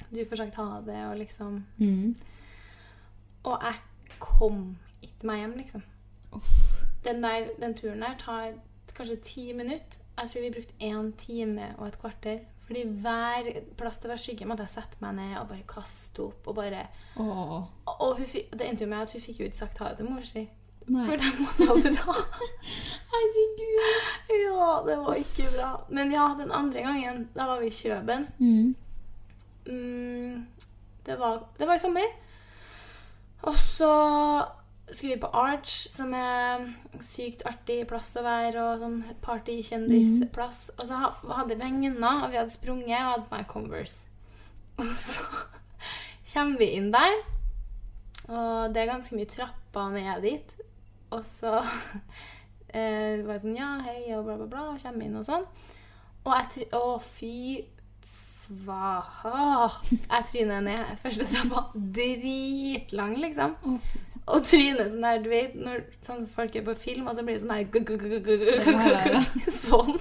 [0.09, 2.15] du får sagt ha det, og liksom Mm.
[3.43, 5.83] Og jeg kom ikke meg hjem, liksom.
[7.03, 8.51] Den, der, den turen der tar
[8.97, 9.97] kanskje ti minutter.
[10.21, 12.39] Jeg tror vi brukte én time og et kvarter.
[12.67, 16.47] Fordi hver plass det var skygge, måtte jeg sette meg ned og bare kaste opp.
[16.47, 16.87] Og bare
[17.19, 17.63] Oh.
[17.85, 19.97] Og hun, fikk- det endte jo med at hun fikk jo ikke sagt ha det
[19.97, 20.45] til mor si.
[20.85, 22.15] For de måtte hun dra.
[23.11, 23.81] Herregud.
[24.29, 25.71] Ja, det var ikke bra.
[25.89, 28.27] Men ja, den andre gangen, da var vi i Kjøben.
[28.39, 28.75] Mm.
[29.67, 30.47] Mm,
[31.05, 32.07] det, var, det var i sommer.
[33.41, 33.91] Og så
[34.91, 36.65] skulle vi på Arch, som er
[37.03, 40.63] sykt artig plass å være, og sånn partykjendisplass.
[40.77, 44.07] Og så hadde vi lenge og vi hadde sprunget og hadde på meg Converse.
[44.81, 45.25] Og så
[46.31, 47.17] kommer vi inn der,
[48.31, 50.53] og det er ganske mye trapper ned dit.
[51.11, 51.57] Og så
[52.73, 55.45] eh, var jeg sånn Ja, hei, og bla, bla, bla, og kommer inn og sånn.
[56.23, 57.35] Og jeg Å, fy
[58.07, 59.67] svaha.
[59.91, 61.67] Jeg tryner ned første trappa.
[61.75, 63.57] Dritlang, liksom.
[64.29, 67.39] Og trynet sånn der, du vet, når sånn folk er på film, og så blir
[67.39, 67.65] det sånn her
[69.65, 69.97] Sånn.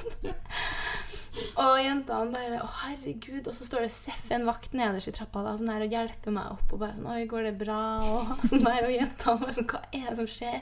[1.60, 3.48] Og jentene bare Å, herregud.
[3.48, 6.34] Og så står det Seff, en vakt nederst i trappa da, sånn her, og hjelper
[6.36, 6.68] meg opp.
[6.74, 7.80] Og bare sånn Oi, går det bra?
[8.06, 8.86] Og sånn der.
[8.86, 10.60] Og jentene bare sånn Hva er det som skjer?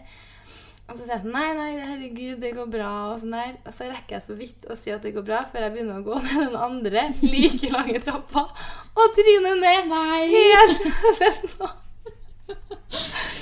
[0.88, 2.92] Og så sier jeg sånn Nei, nei, herregud, det går bra.
[3.10, 3.58] Og sånn der.
[3.64, 6.00] Og så rekker jeg så vidt å si at det går bra, før jeg begynner
[6.00, 9.92] å gå ned den andre like lange trappa og tryner ned.
[9.92, 10.24] Nei.
[10.32, 10.94] Hele
[11.24, 11.86] den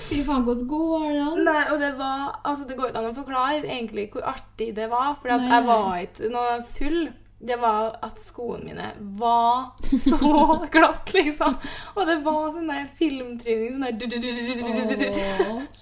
[0.07, 1.45] Fy faen, hvordan går det an?
[1.47, 4.89] Nei, og det var Altså, det går ikke an å forklare egentlig hvor artig det
[4.93, 7.01] var, for jeg var ikke noe full.
[7.47, 8.87] Det var at skoene mine
[9.21, 10.17] var så
[10.75, 11.59] glatt, liksom.
[11.95, 13.75] Og det var sånn der filmtryning.
[13.77, 13.93] Sånn der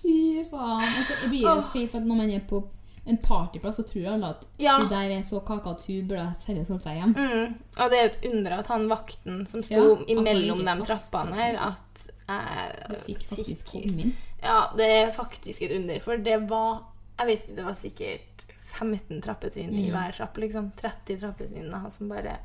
[0.01, 0.17] fy
[0.51, 0.89] faen.
[0.89, 2.63] Og så blir det feil, for når man er på
[3.05, 4.79] en partyplass, så tror alle at Ja.
[4.81, 7.13] hun der er så kake at hun burde seriøst holdt seg hjem.
[7.15, 7.55] Mm.
[7.77, 11.59] Og det er et under at han vakten som sto Ja, imellom de trappene her,
[11.71, 11.94] at
[12.27, 14.15] Du fikk faktisk komme inn.
[14.43, 15.99] Ja, det er faktisk et under.
[16.01, 16.83] For det var
[17.19, 18.45] Jeg vet ikke, det var sikkert
[18.75, 19.93] 15 trappetrinn i Mm.
[19.95, 20.73] hver trapp, liksom.
[20.77, 22.39] 30 trappetrinn som bare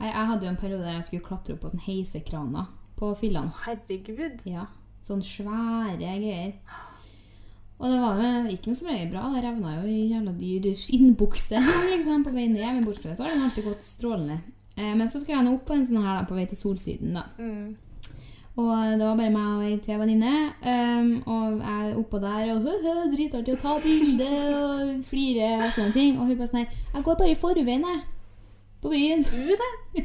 [0.00, 2.66] Jeg, jeg hadde jo en periode der jeg skulle klatre opp på sånn heisekraner
[2.96, 3.52] på fillene.
[3.64, 4.44] Herregud.
[4.46, 4.66] Ja,
[5.02, 6.52] sånn svære greier.
[7.82, 9.22] Og det var jo ikke noe som regel bra.
[9.34, 11.58] Det revna jo i jævla dyr skinnbukse
[11.96, 12.74] liksom, på vei ned.
[12.76, 14.36] Men bortsett fra det så har den alltid gått strålende.
[14.76, 16.56] Eh, men så skulle jeg nå opp på en sånn her da, på vei til
[16.60, 17.14] Solsiden.
[17.18, 17.24] da.
[17.42, 17.76] Mm.
[18.56, 20.32] Og det var bare meg og ei til venninne.
[20.60, 22.66] Um, og jeg er oppå der og
[23.14, 24.26] dritartig å ta bilde
[24.58, 26.18] og flire og sånne ting.
[26.20, 28.02] Og hun bare sånn her Jeg går bare i forveien, jeg.
[28.82, 29.22] på byen.
[29.24, 29.70] Du det?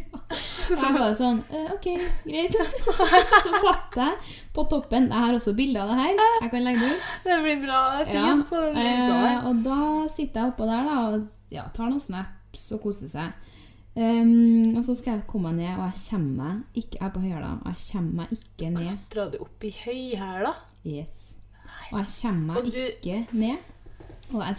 [0.68, 1.86] Så jeg bare sånn «Eh, OK,
[2.28, 2.56] greit.
[3.44, 5.10] Så satt jeg på toppen.
[5.12, 6.24] Jeg har også bilde av det her.
[6.46, 7.12] Jeg kan legge det ut.
[7.28, 9.82] Det blir bra fint Ja, på den linsa eh, og da
[10.16, 13.54] sitter jeg oppå der da, og ja, tar noen snaps og koser seg.
[13.98, 17.14] Ehm, og så skal jeg komme meg ned, og jeg kommer meg ikke Jeg er
[17.16, 18.84] på høyhæla, og jeg kommer meg ikke ned.
[18.92, 20.52] Klatra du opp i høyhæla?
[20.86, 21.38] Yes.
[21.92, 23.58] Og jeg kommer meg du- ikke ned.
[24.34, 24.58] Og jeg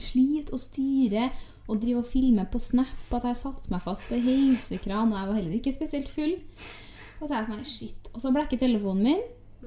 [0.00, 1.30] sliter og styrer
[1.68, 5.28] og driver og filmer på Snap at jeg satte meg fast på heisekran, og jeg
[5.28, 6.34] var heller ikke spesielt full.
[7.20, 8.08] Og så er jeg sånn, shit.
[8.14, 9.20] Og så blekker telefonen min,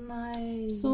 [0.09, 0.67] Nei.
[0.81, 0.91] så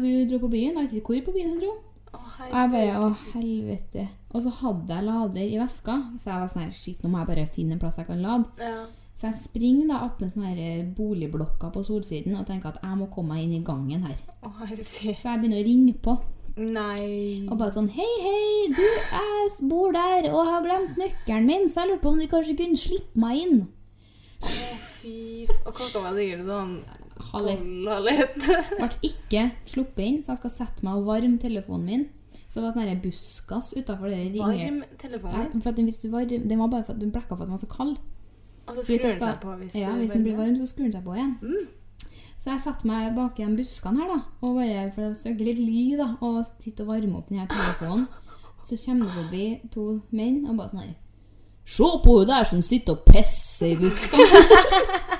[0.00, 0.78] hun dro på byen.
[0.78, 1.72] Jeg vet ikke hvor på byen hun dro.
[2.14, 4.08] Å, Og jeg bare, å helvete.
[4.36, 7.22] Og så hadde jeg lader i veska, så jeg var sånn her, shit, nå må
[7.22, 8.50] jeg bare finne en plass jeg kan lade.
[8.60, 8.84] Ja.
[9.16, 12.82] Så jeg springer da opp en sånn her eh, boligblokker på Solsiden og tenker at
[12.84, 14.18] jeg må komme meg inn i gangen her.
[14.44, 14.58] Oh.
[14.76, 16.18] Så jeg begynner å ringe på.
[16.56, 17.46] Nei.
[17.48, 21.82] Og bare sånn Hei, hei, du, jeg bor der og har glemt nøkkelen min, så
[21.82, 23.64] jeg lurte på om du kanskje kunne slippe meg inn.
[24.44, 24.52] Å,
[25.00, 25.16] fy
[25.48, 25.56] f...
[25.64, 26.76] Og klokka var sikkert sånn
[27.32, 28.36] halv ett.
[28.76, 32.06] Ble ikke sluppet inn, så jeg skal sette meg og varme telefonen min.
[32.56, 34.18] Så det var sånn buskas utafor det.
[34.40, 35.60] Varm telefonen Ja, din.
[35.60, 37.60] at den, du varm, den var bare for at den blekka for at den var
[37.60, 37.98] så kald.
[38.66, 40.86] Og så skrur den seg på hvis ja, du hvis den blir varm, så skrur
[40.86, 41.34] den seg på igjen.
[42.40, 45.50] Så jeg satte meg bak i de buskene her, da, og bare, for det søker
[45.50, 48.06] litt ly, da, og sitte og varme opp den her telefonen.
[48.64, 49.44] Så kommer det forbi
[49.76, 49.84] to
[50.16, 50.96] menn og bare sånn her
[51.66, 54.40] Se på hun der som sitter og pisser i buskene!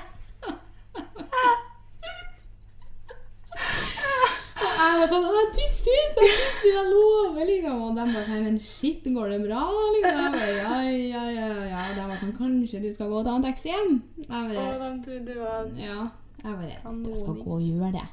[4.57, 5.97] Og jeg var sånn «Å, Jeg tisser!
[5.97, 7.43] Jeg tisser, jeg lover!
[7.49, 9.63] liksom Og de bare Nei, men shit, går det bra?
[9.97, 11.83] liksom bare, ja, ja, ja, ja.
[11.83, 13.95] Og de var sånn Kanskje du skal gå og ta en taxi hjem?
[14.23, 15.99] Jeg bare, bare de trodde du var Ja.
[16.43, 18.07] Jeg bare Du skal gå og gjøre det.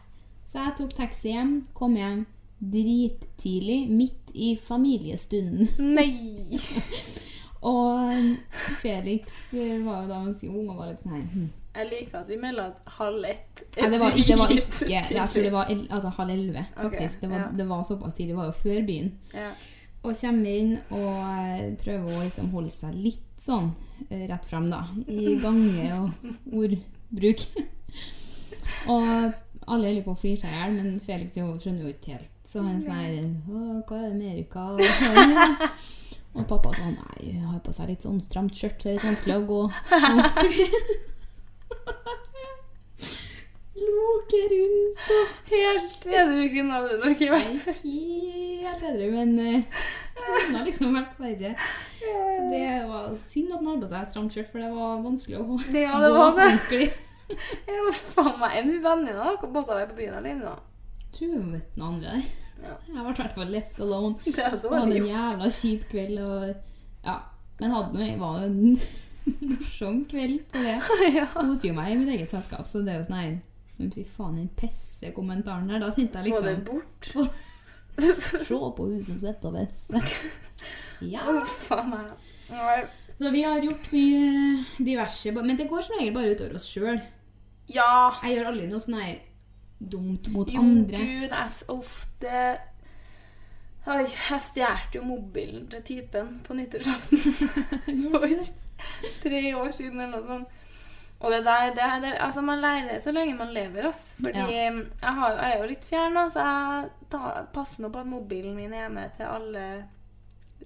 [0.49, 2.25] Så jeg tok taxi hjem, kom hjem
[2.65, 5.69] drittidlig, midt i familiestunden.
[5.95, 6.59] Nei!
[7.65, 8.13] Og
[8.83, 11.47] Felix eh, var jo da ganske ung og var litt sånn her hm.
[11.75, 14.89] Jeg liker at vi melder at halv ett Nei, det var, det var ikke.
[14.93, 16.93] Jeg tror det var el- altså, halv elleve, faktisk.
[16.93, 17.23] faktisk.
[17.23, 17.47] Det var, ja.
[17.59, 18.35] det var såpass tidlig.
[18.35, 19.09] Det var jo før byen.
[19.35, 19.49] Ja.
[20.05, 23.71] Og kommer inn og eh, prøver å liksom holde seg litt sånn
[24.11, 24.81] eh, rett fram, da.
[25.09, 26.11] I gange og
[26.53, 27.41] ordbruk.
[28.93, 29.05] og
[29.65, 32.33] alle holder på å flire seg i hjel, men Felix jo skjønner jo ikke helt.
[32.45, 33.13] Så han er sånn her
[33.89, 34.63] Hva er det med Erika?
[36.35, 39.09] og pappa sånn Nei, har på seg litt sånn stramt skjørt, så det er litt
[39.09, 39.63] vanskelig å gå.
[43.85, 47.71] Loke rundt og Helt edru kunne du nok ikke vært.
[47.85, 49.81] Helt edru, men eh,
[50.15, 51.55] det kunne liksom vært verre.
[52.05, 55.41] Så det var synd at man hadde på seg stramt skjørt, for det var vanskelig
[55.43, 56.47] å Ja, det var det.
[56.47, 56.87] ordentlig.
[57.69, 59.49] Jeg var faen meg en venninne da.
[59.49, 60.57] Båta deg på byen alene da.
[61.15, 62.29] tror jeg møtte noen andre der.
[62.65, 62.75] Ja.
[62.89, 64.15] Jeg ble i hvert fall left alone.
[64.27, 66.21] Det er Og hadde en jævla kjip kveld.
[66.21, 67.17] Og ja,
[67.61, 68.79] men hadde var jo en
[69.41, 70.77] morsom kveld på det.
[71.33, 73.21] Koser jo meg i mitt eget selskap, så det er jo sånn
[73.79, 75.83] Men fy faen, den pisse-kommentaren der.
[75.83, 77.11] Da kjente jeg liksom Få det bort.
[78.49, 80.15] Se på hun som sitter og pisser.
[81.05, 81.25] Ja.
[81.29, 82.87] Å, faen meg.
[83.19, 87.01] Så vi har gjort mye diverse, men det går som regel bare utover oss sjøl.
[87.69, 88.15] Ja.
[88.23, 89.19] Jeg gjør aldri noe sånn her
[89.79, 90.97] dumt mot Jo, andre.
[91.03, 92.45] gud, jeg så ofte
[93.85, 97.21] Oi, jeg stjal jo mobilen til typen på nyttårsaften
[98.15, 98.31] for
[99.21, 100.55] tre år siden eller noe sånt.
[101.25, 104.15] Og det der, det, det, altså Man lærer så lenge man lever, ass.
[104.21, 104.47] Fordi Ja.
[104.69, 108.55] jeg, har, jeg er jo litt fjern, så jeg tar, passer nå på at mobilen
[108.59, 109.65] min er hjemme til alle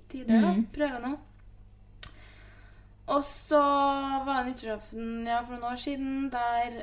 [0.09, 0.41] tider.
[0.41, 0.67] da, Mhm.
[0.75, 1.13] Prøver nå.
[3.09, 3.61] Og så
[4.27, 6.83] var det nyttårsaften ja, for noen år siden der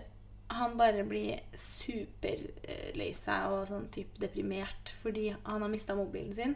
[0.55, 6.55] han bare blir superlei seg og sånn typ deprimert fordi han har mista mobilen sin.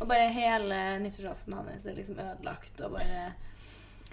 [0.00, 3.32] Og bare hele nyttårsaften hans er liksom ødelagt og bare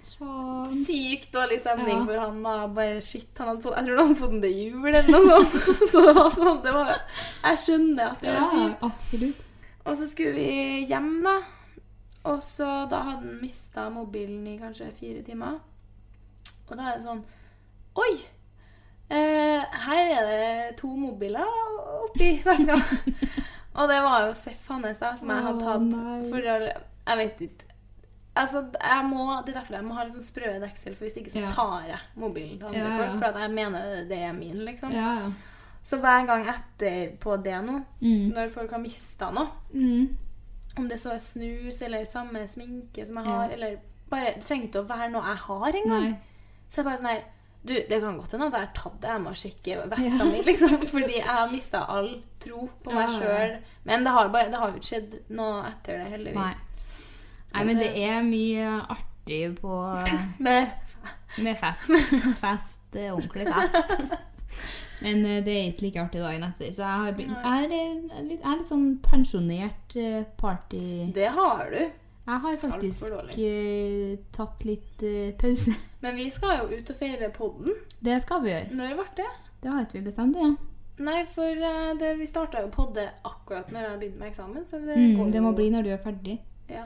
[0.06, 0.66] Sånn.
[0.86, 2.06] sykt dårlig stemning Ja.
[2.06, 2.42] for han.
[2.42, 2.66] da.
[2.68, 5.54] Bare shit, han fått, Jeg tror han hadde fått den til jul eller noe sånt.
[5.92, 6.92] Så det var sånn, det var,
[7.44, 8.82] Jeg skjønner at det Ja, var kjipt.
[8.82, 9.46] absolutt.
[9.86, 11.36] Og så skulle vi hjem, da.
[12.30, 15.58] Og så da hadde han mista mobilen i kanskje fire timer.
[16.70, 17.22] Og da er det sånn
[17.96, 18.12] Oi!
[19.10, 21.48] Eh, her er det to mobiler
[22.04, 22.76] oppi veska.
[23.74, 26.28] og det var jo Seff hans da, som jeg hadde tatt.
[26.30, 27.66] For jeg vet ikke
[28.36, 31.30] Altså, jeg må, Det er derfor jeg må ha sånn sprø deksel, for hvis ikke
[31.32, 31.48] så Ja.
[31.50, 32.98] tar jeg mobilen til andre Ja, ja.
[32.98, 33.18] folk.
[33.18, 34.92] For at jeg mener det er min, liksom.
[34.92, 35.30] Ja, ja.
[35.82, 38.32] Så hver gang etterpå det nå, Mm.
[38.34, 40.16] når folk har mista noe Mm.
[40.78, 43.30] om det så er snus eller samme sminke som jeg Ja.
[43.30, 43.76] har, eller
[44.10, 46.18] bare Det trenger ikke å være noe jeg har engang.
[46.68, 47.22] Så jeg bare sånn her
[47.62, 49.10] Du, det kan godt hende at jeg har tatt det.
[49.10, 50.86] Jeg må sjekke veska mi, liksom.
[50.94, 53.48] Fordi jeg har mista all tro på meg Ja, ja, ja.
[53.50, 53.62] sjøl.
[53.84, 56.34] Men det har, bare, det har jo ikke skjedd noe etter det, heldigvis.
[56.34, 56.54] Nei.
[57.54, 59.78] Nei, men det er mye artig på
[60.46, 60.68] Med
[61.44, 61.90] Med fest.
[62.40, 63.94] Fest, eh, ordentlig fest.
[65.00, 66.72] Men eh, det er ikke like artig dagen etter.
[66.74, 70.82] Så jeg, har blitt, jeg, er, eh, litt, jeg er litt sånn pensjonert eh, party...
[71.16, 71.78] Det har du.
[72.30, 73.06] Jeg har faktisk
[73.40, 75.72] eh, tatt litt eh, pause.
[76.04, 77.78] Men vi skal jo ut og feire podden.
[78.04, 78.68] Det skal vi gjøre.
[78.76, 79.30] Når ble det?
[79.62, 80.56] Det har ikke vi bestemt ennå.
[81.00, 84.66] Nei, for uh, det, vi starta jo podde akkurat når jeg begynte med eksamen.
[84.68, 86.34] Så det, Mm, går det må jo- bli når du er ferdig.
[86.68, 86.84] Ja.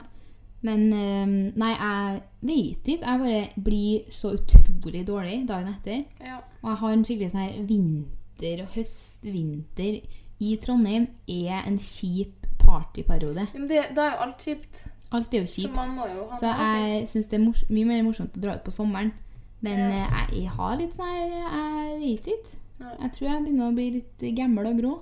[0.65, 3.05] Men eh, nei, jeg vet ikke.
[3.05, 6.05] Jeg bare blir så utrolig dårlig dagen etter.
[6.25, 6.39] ja.
[6.63, 9.99] Og jeg har en skikkelig sånn her vinter og høst-vinter
[10.41, 13.45] i Trondheim er en kjip partyperiode.
[13.55, 14.85] Men det, da er jo alt kjipt.
[15.15, 15.77] Alt er jo Så kjipt.
[15.77, 17.45] man må jo ha Så jeg syns det er
[17.77, 19.13] mye mer morsomt å dra ut på sommeren.
[19.61, 19.89] Men Ja.
[19.89, 22.57] eh, jeg, jeg har litt sånn her Jeg vet ikke.
[23.01, 24.95] Jeg tror jeg begynner å bli litt gammel og grå.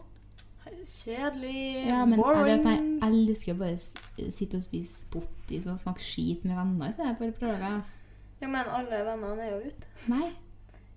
[0.87, 2.63] Kjedelig, Ja, men jeg, er boring.
[2.65, 6.93] sånn, jeg elsker å bare sitte og spise pottis og snakke skit med venner i
[6.97, 7.73] stedet for å prøve.
[7.77, 7.99] altså.
[8.43, 9.87] Ja, men alle vennene er jo ute.
[10.11, 10.33] Nei,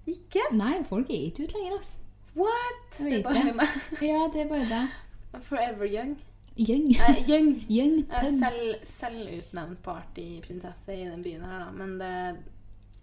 [0.07, 0.41] Ikke?
[0.53, 1.97] nei, folk er ikke ute lenger, altså.
[2.35, 2.97] What?
[2.97, 3.55] Det er bare det.
[3.55, 3.67] meg.
[4.01, 5.41] Ja, det er bare det.
[5.43, 6.17] Forever young.
[6.57, 6.89] Young.
[6.95, 7.49] Eh, young.
[7.69, 11.71] Young er selv, selvutnevnt partyprinsesse i den byen her, da.
[11.71, 12.35] Men det er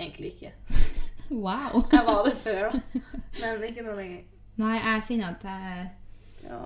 [0.01, 0.53] egentlig ikke.
[1.33, 1.83] Wow.
[1.93, 3.01] Jeg var det før, da.
[3.41, 4.25] Men ikke nå lenger.
[4.61, 5.87] Nei, jeg kjenner at jeg,
[6.43, 6.63] Ja.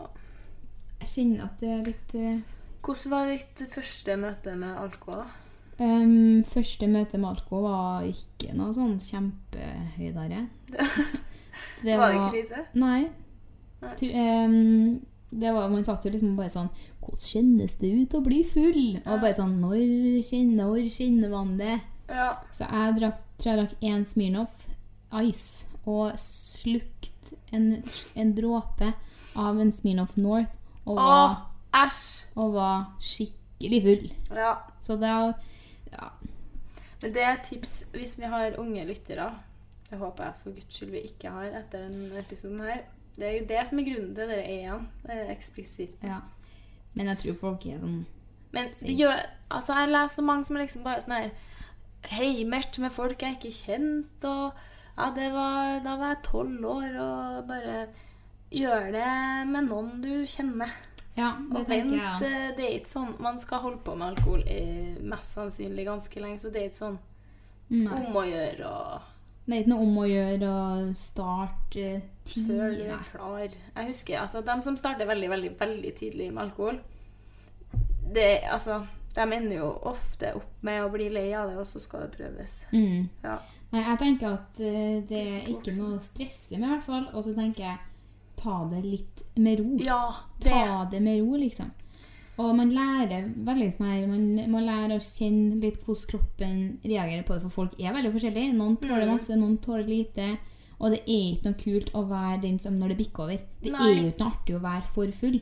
[1.00, 2.38] jeg kjenner at det er litt eh,
[2.86, 5.46] Hvordan var ditt første møte med alkohol, da?
[6.48, 10.46] Første møte med alko var ikke noe sånn kjempehøydere.
[11.84, 12.62] Det var det krise?
[12.76, 13.08] Nei.
[13.82, 13.92] Nei.
[13.96, 15.00] Tu, um,
[15.30, 16.68] det var, man satt jo liksom bare sånn
[17.02, 18.98] Hvordan kjennes det ut å bli full?
[19.02, 19.76] Og bare sånn Når
[20.24, 21.78] kjenner, når kjenner man det?
[22.08, 22.30] Ja.
[22.56, 24.68] Så jeg drakk, tror jeg drakk én Smirnoff
[25.22, 27.82] Ice og slukt en,
[28.18, 28.90] en dråpe
[29.36, 30.52] av en Smirnoff North
[30.86, 31.34] og var,
[31.74, 31.96] Åh,
[32.38, 34.06] og var skikkelig full.
[34.36, 34.54] Ja.
[34.80, 35.32] Så det er
[35.92, 36.08] ja,
[37.02, 39.30] Men det er et tips hvis vi har unge lyttere.
[39.90, 42.84] Det håper jeg for guds skyld vi ikke har etter denne episoden her.
[43.16, 44.88] Det er jo det som er grunnen til dere er igjen.
[45.04, 46.02] Det er eksplisitt.
[46.02, 46.22] ja.
[46.96, 48.06] Men jeg tror folk er sånn
[48.56, 49.18] Men gjør,
[49.52, 51.30] altså jeg leser så mange som er liksom bare sånn her
[52.16, 54.54] heimert med folk jeg ikke kjente, og
[54.96, 57.74] ja, det var, da var jeg tolv år, og bare
[58.50, 59.08] gjør det
[59.50, 60.70] med noen du kjenner.
[61.16, 61.98] Ja, det Og vent, jeg.
[61.98, 62.14] ja.
[62.20, 66.20] eh, det er ikke sånn Man skal holde på med alkohol i mest sannsynlig ganske
[66.20, 66.98] lenge, så det er ikke sånn
[67.72, 68.02] Nei.
[68.02, 69.06] om å gjøre og
[69.46, 72.50] Det er ikke noe om å gjøre å starte eh, tid.
[72.50, 73.40] før du er klar.
[73.48, 76.80] Jeg husker altså, de som starter veldig, veldig, veldig tidlig med alkohol,
[78.14, 78.80] det, altså,
[79.16, 82.16] de ender jo ofte opp med å bli lei av det, og så skal det
[82.18, 82.58] prøves.
[82.72, 83.08] Mm.
[83.24, 83.38] Ja.
[83.72, 87.06] Nei, jeg tenker at eh, det er ikke noe å stresse med, i hvert fall.
[87.14, 87.78] Og så tenker jeg
[88.36, 89.76] ta det litt med ro.
[89.78, 91.70] ja, det Ta det med ro, liksom.
[92.38, 97.22] Og man lærer veldig sånn her Man må lære å kjenne litt hvordan kroppen reagerer
[97.24, 98.52] på det, for folk er veldig forskjellige.
[98.58, 99.12] Noen tåler Mm.
[99.14, 100.38] masse, noen tåler lite.
[100.78, 103.38] Og det er ikke noe kult å være den som når det bikker over.
[103.62, 103.78] Det Nei.
[103.88, 105.40] er jo ikke noe artig å være for full.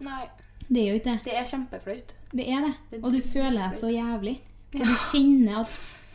[0.00, 0.26] Nei,
[0.68, 1.24] Det er jo ikke det.
[1.24, 2.14] det er kjempeflaut.
[2.34, 3.02] Det er det.
[3.02, 4.38] Og du føler deg så jævlig.
[4.70, 5.70] For du kjenner at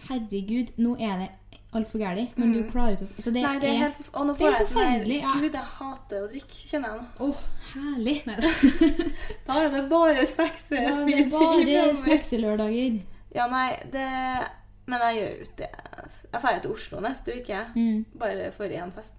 [0.09, 1.30] herregud, nå er det
[1.74, 2.38] altfor galt.
[2.38, 3.47] Men du klarer ikke å Så det, Mm.
[3.49, 5.34] Nei, det er helt Og nå får jeg sånn her ja.
[5.38, 7.05] Gud, jeg hater å drikke, kjenner jeg nå.
[7.28, 7.41] Oh,
[7.74, 8.15] herlig.
[9.47, 11.30] Da er det bare snacks jeg er det spiser.
[11.30, 11.95] bare fremover.
[12.03, 12.99] snekselørdager.
[13.36, 14.07] Ja, nei, det
[14.89, 15.72] Men jeg gjør jo ikke det.
[16.34, 18.05] Jeg drar til Oslo neste uke, Mm.
[18.17, 19.15] bare for én fest.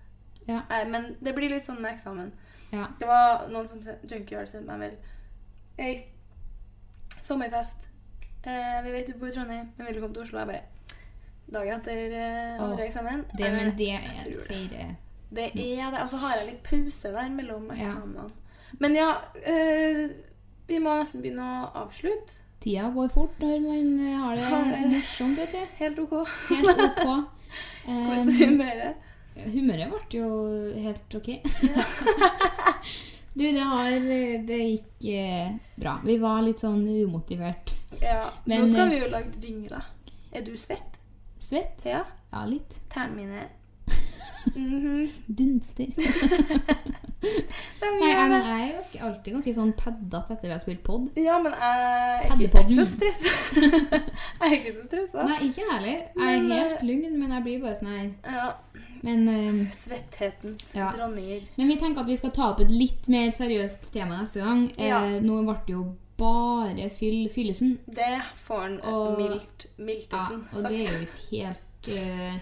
[0.48, 0.62] Ja.
[0.68, 2.32] Nei, men det blir litt sånn med eksamen.
[2.72, 2.88] Ja.
[2.98, 3.78] Det var noen som
[4.10, 4.96] Junkyard sendte meg vel.
[5.78, 6.06] Hei,
[7.22, 7.86] sommerfest.
[8.42, 10.38] Eh, vi vet du bor i Trondheim, men vil du komme til Oslo?
[10.40, 10.62] Jeg bare
[11.50, 13.24] Dagen etter uh, andre eksamen.
[13.34, 14.88] Det, Eh, men det er flere
[15.30, 16.02] Det er det.
[16.02, 17.94] Og så har jeg litt pause der mellom Ja.
[18.78, 20.04] Men ja, uh,
[20.70, 22.38] vi må nesten begynne å avslutte.
[22.60, 24.80] Tida går fort når man eh, har det Har det.
[24.92, 25.60] morsomt, vet du.
[25.78, 26.12] Helt OK.
[26.50, 27.06] Helt ok.
[27.86, 29.06] Hvordan er humøret?
[29.40, 30.28] humøret ble jo
[30.84, 31.30] helt ok.
[33.38, 33.96] du, det har
[34.44, 35.96] Det gikk eh, bra.
[36.04, 37.74] Vi var litt sånn umotivert.
[38.02, 38.28] Ja.
[38.44, 39.88] Men, Nå skal eh, vi jo lage jingler.
[40.30, 40.99] Er du svett?
[41.40, 41.86] Svett?
[41.88, 42.04] Ja.
[42.32, 42.78] Ja, litt.
[42.92, 43.48] Tærne mine
[44.56, 45.08] Mhm.
[45.28, 45.86] Dunster.
[47.20, 51.10] Nei, jeg, men jeg er ganske, alltid ganske sånn paddete etter vi har spilt pod.
[51.20, 53.32] Ja, men jeg er ikke så stressa.
[53.60, 55.24] jeg er ikke så stressa.
[55.28, 55.98] Nei, ikke jeg heller.
[56.16, 58.06] Jeg er eh, helt lugn, men jeg blir bare sånn her
[58.38, 58.46] Ja.
[59.04, 60.88] Men, um, Svetthetens Ja.
[60.96, 61.44] dronninger.
[61.56, 64.66] men vi tenker at vi skal ta opp et litt mer seriøst tema neste gang.
[64.80, 65.02] Ja.
[65.04, 65.84] Eh, nå ble det jo
[66.20, 67.78] bare fyll fyllesen.
[67.88, 68.12] Det
[68.44, 68.76] får han
[69.18, 72.40] mildt mildt, Ja, Miltesen og det er jo et helt uh,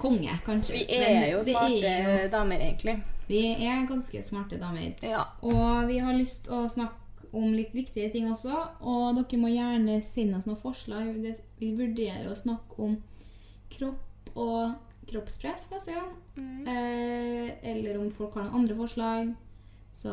[0.00, 0.80] konge, kanskje.
[0.80, 2.96] Vi Men er jo smarte er jo- damer, egentlig.
[3.28, 4.94] Vi er ganske smarte damer.
[5.02, 5.22] Ja.
[5.42, 6.98] Og vi har lyst til å snakke
[7.32, 8.56] om litt viktige ting også.
[8.80, 11.14] Og dere må gjerne sende oss noen forslag.
[11.60, 12.96] Vi vurderer å snakke om
[13.72, 14.74] kropp og
[15.08, 16.10] kroppspress neste gang.
[16.68, 19.32] Eh, eller om folk har noen andre forslag,
[19.94, 20.12] så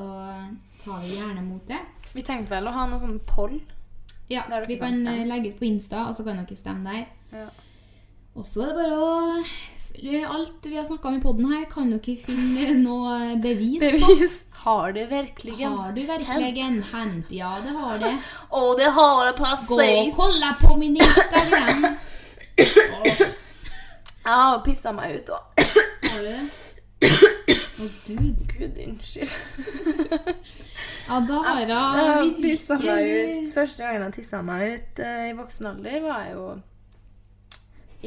[0.83, 1.79] tar vi gjerne mot det.
[2.13, 3.59] Vi tenkte vel å ha noe sånn poll.
[4.29, 7.07] Ja, vi kan kan eh, legge ut på Insta, og så kan dere stemme der.
[7.33, 7.47] Ja.
[8.37, 9.13] Og så er det bare å
[9.99, 14.37] Alt vi har snakka om i poden her, kan dere finne noe bevis, Bevis.
[14.59, 15.09] Har du på.
[15.15, 17.31] virkelig Har du virkelig hendt?
[17.31, 18.13] Ja, det har det.
[18.49, 19.67] Å, det har det passet.
[19.67, 21.85] Gå og kolla på min Instagram.
[22.59, 23.05] Åh,
[24.29, 25.63] Jeg har pissa meg ut òg.
[26.05, 26.41] har du det?
[27.79, 28.45] Å, gud.
[28.53, 29.35] Gud, unnskyld.
[31.07, 33.51] Ja, da har meg virkelig.
[33.53, 36.47] Første gangen jeg tissa meg ut uh, i voksen alder, var jeg jo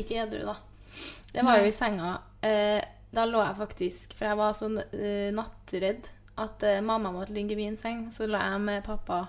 [0.03, 0.57] ikke edru, da.
[1.32, 2.12] Det var jo i senga.
[2.45, 2.80] Uh,
[3.12, 6.09] da lå jeg faktisk For jeg var så uh, nattredd
[6.43, 8.07] at mamma måtte ligge i min seng.
[8.12, 9.24] Så lå jeg med pappa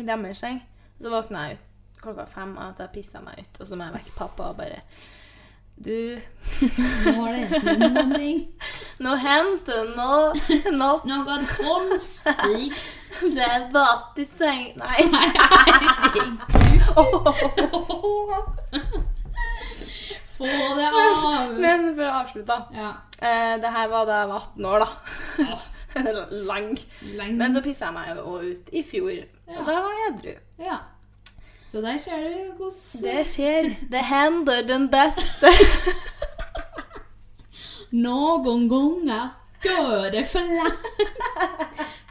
[0.00, 0.62] i deres seng.
[1.00, 1.66] Så våkna jeg ut
[2.00, 3.60] klokka fem av at jeg pissa meg ut.
[3.60, 4.80] Og så må jeg vekke pappa og bare
[5.80, 6.18] Du,
[6.60, 8.40] Nå har det hendt noen ting.
[9.04, 10.34] nå hendte noe
[10.74, 12.66] Noe Noe konstig.
[13.22, 15.08] Det er vatt i seng Nei.
[20.36, 20.44] Få
[20.76, 21.56] det av.
[21.60, 22.56] Men for å avslutte.
[22.76, 22.92] Ja.
[23.20, 24.88] Eh, det her var da jeg var 18 år, da.
[26.48, 26.70] Lang.
[27.18, 27.34] Lang.
[27.40, 29.20] Men så pissa jeg meg jo ut i fjor,
[29.52, 30.32] og da var jeg edru.
[30.64, 30.78] Ja.
[31.70, 33.68] Så der ser du hvordan Det skjer.
[33.92, 35.52] Det hender den beste.
[37.92, 39.30] Noen ganger
[39.64, 41.06] dør det for lenge.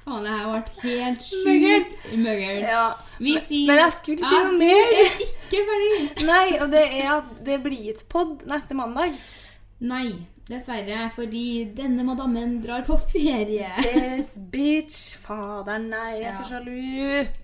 [0.05, 2.63] Faen, det her ble helt sjukt møggert.
[2.65, 2.85] Ja.
[3.19, 4.95] Men- sier Men jeg skulle si Ja, noe du mer.
[5.03, 6.25] er ikke ferdig.
[6.25, 9.11] Nei, og det er at det blir et pod neste mandag.
[9.79, 10.15] Nei,
[10.49, 11.45] dessverre, fordi
[11.77, 13.69] denne madammen drar på ferie.
[13.85, 15.17] Yes, bitch.
[15.23, 16.81] Fader, nei, jeg er så sjalu.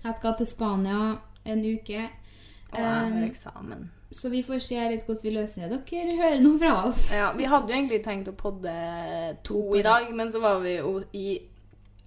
[0.04, 2.06] Jeg skal til Spania en uke.
[2.72, 3.84] Og jeg har eksamen.
[4.12, 5.78] så vi får se litt hvordan vi løser det.
[5.90, 7.04] Dere hører noe fra oss.
[7.14, 8.72] Ja, vi hadde jo egentlig tenkt å podde
[9.46, 11.38] to i dag, men så var vi jo i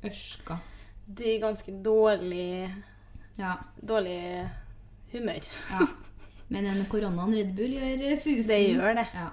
[0.04, 0.60] Ørska.
[1.08, 2.70] de ganske dårlig
[3.40, 3.56] Ja.
[3.82, 4.48] dårlig
[5.12, 5.44] humør.
[5.72, 5.88] ja.
[6.50, 8.48] Men en koronaen Red Bull gjør susen.
[8.48, 9.08] Det gjør det.
[9.14, 9.30] Ja.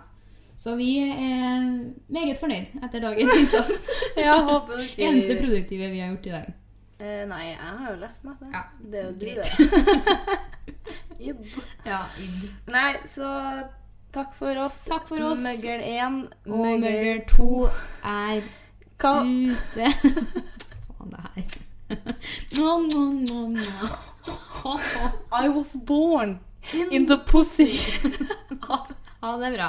[0.59, 3.89] Så vi er meget fornøyd etter dagens innsats.
[4.17, 6.53] ja, håper dere Eneste produktive vi har gjort i dag.
[6.99, 8.51] Eh, nei, jeg har jo lest meg det.
[8.55, 9.43] Ja, Det er jo du, greit.
[9.59, 10.39] det.
[11.29, 11.37] Id.
[11.91, 12.47] Ja, id.
[12.73, 13.29] Nei, så
[14.13, 14.83] takk for oss.
[14.89, 15.41] Takk for oss.
[15.45, 16.17] Møggel 1
[16.49, 17.49] Og Mugger 2
[18.13, 18.49] er
[19.01, 19.91] Ka ute.
[20.89, 21.45] Faen, det her.
[22.57, 24.79] No, no, no, no.
[25.33, 26.39] I was born
[26.91, 27.77] in the pussy.
[29.21, 29.69] Ha det bra.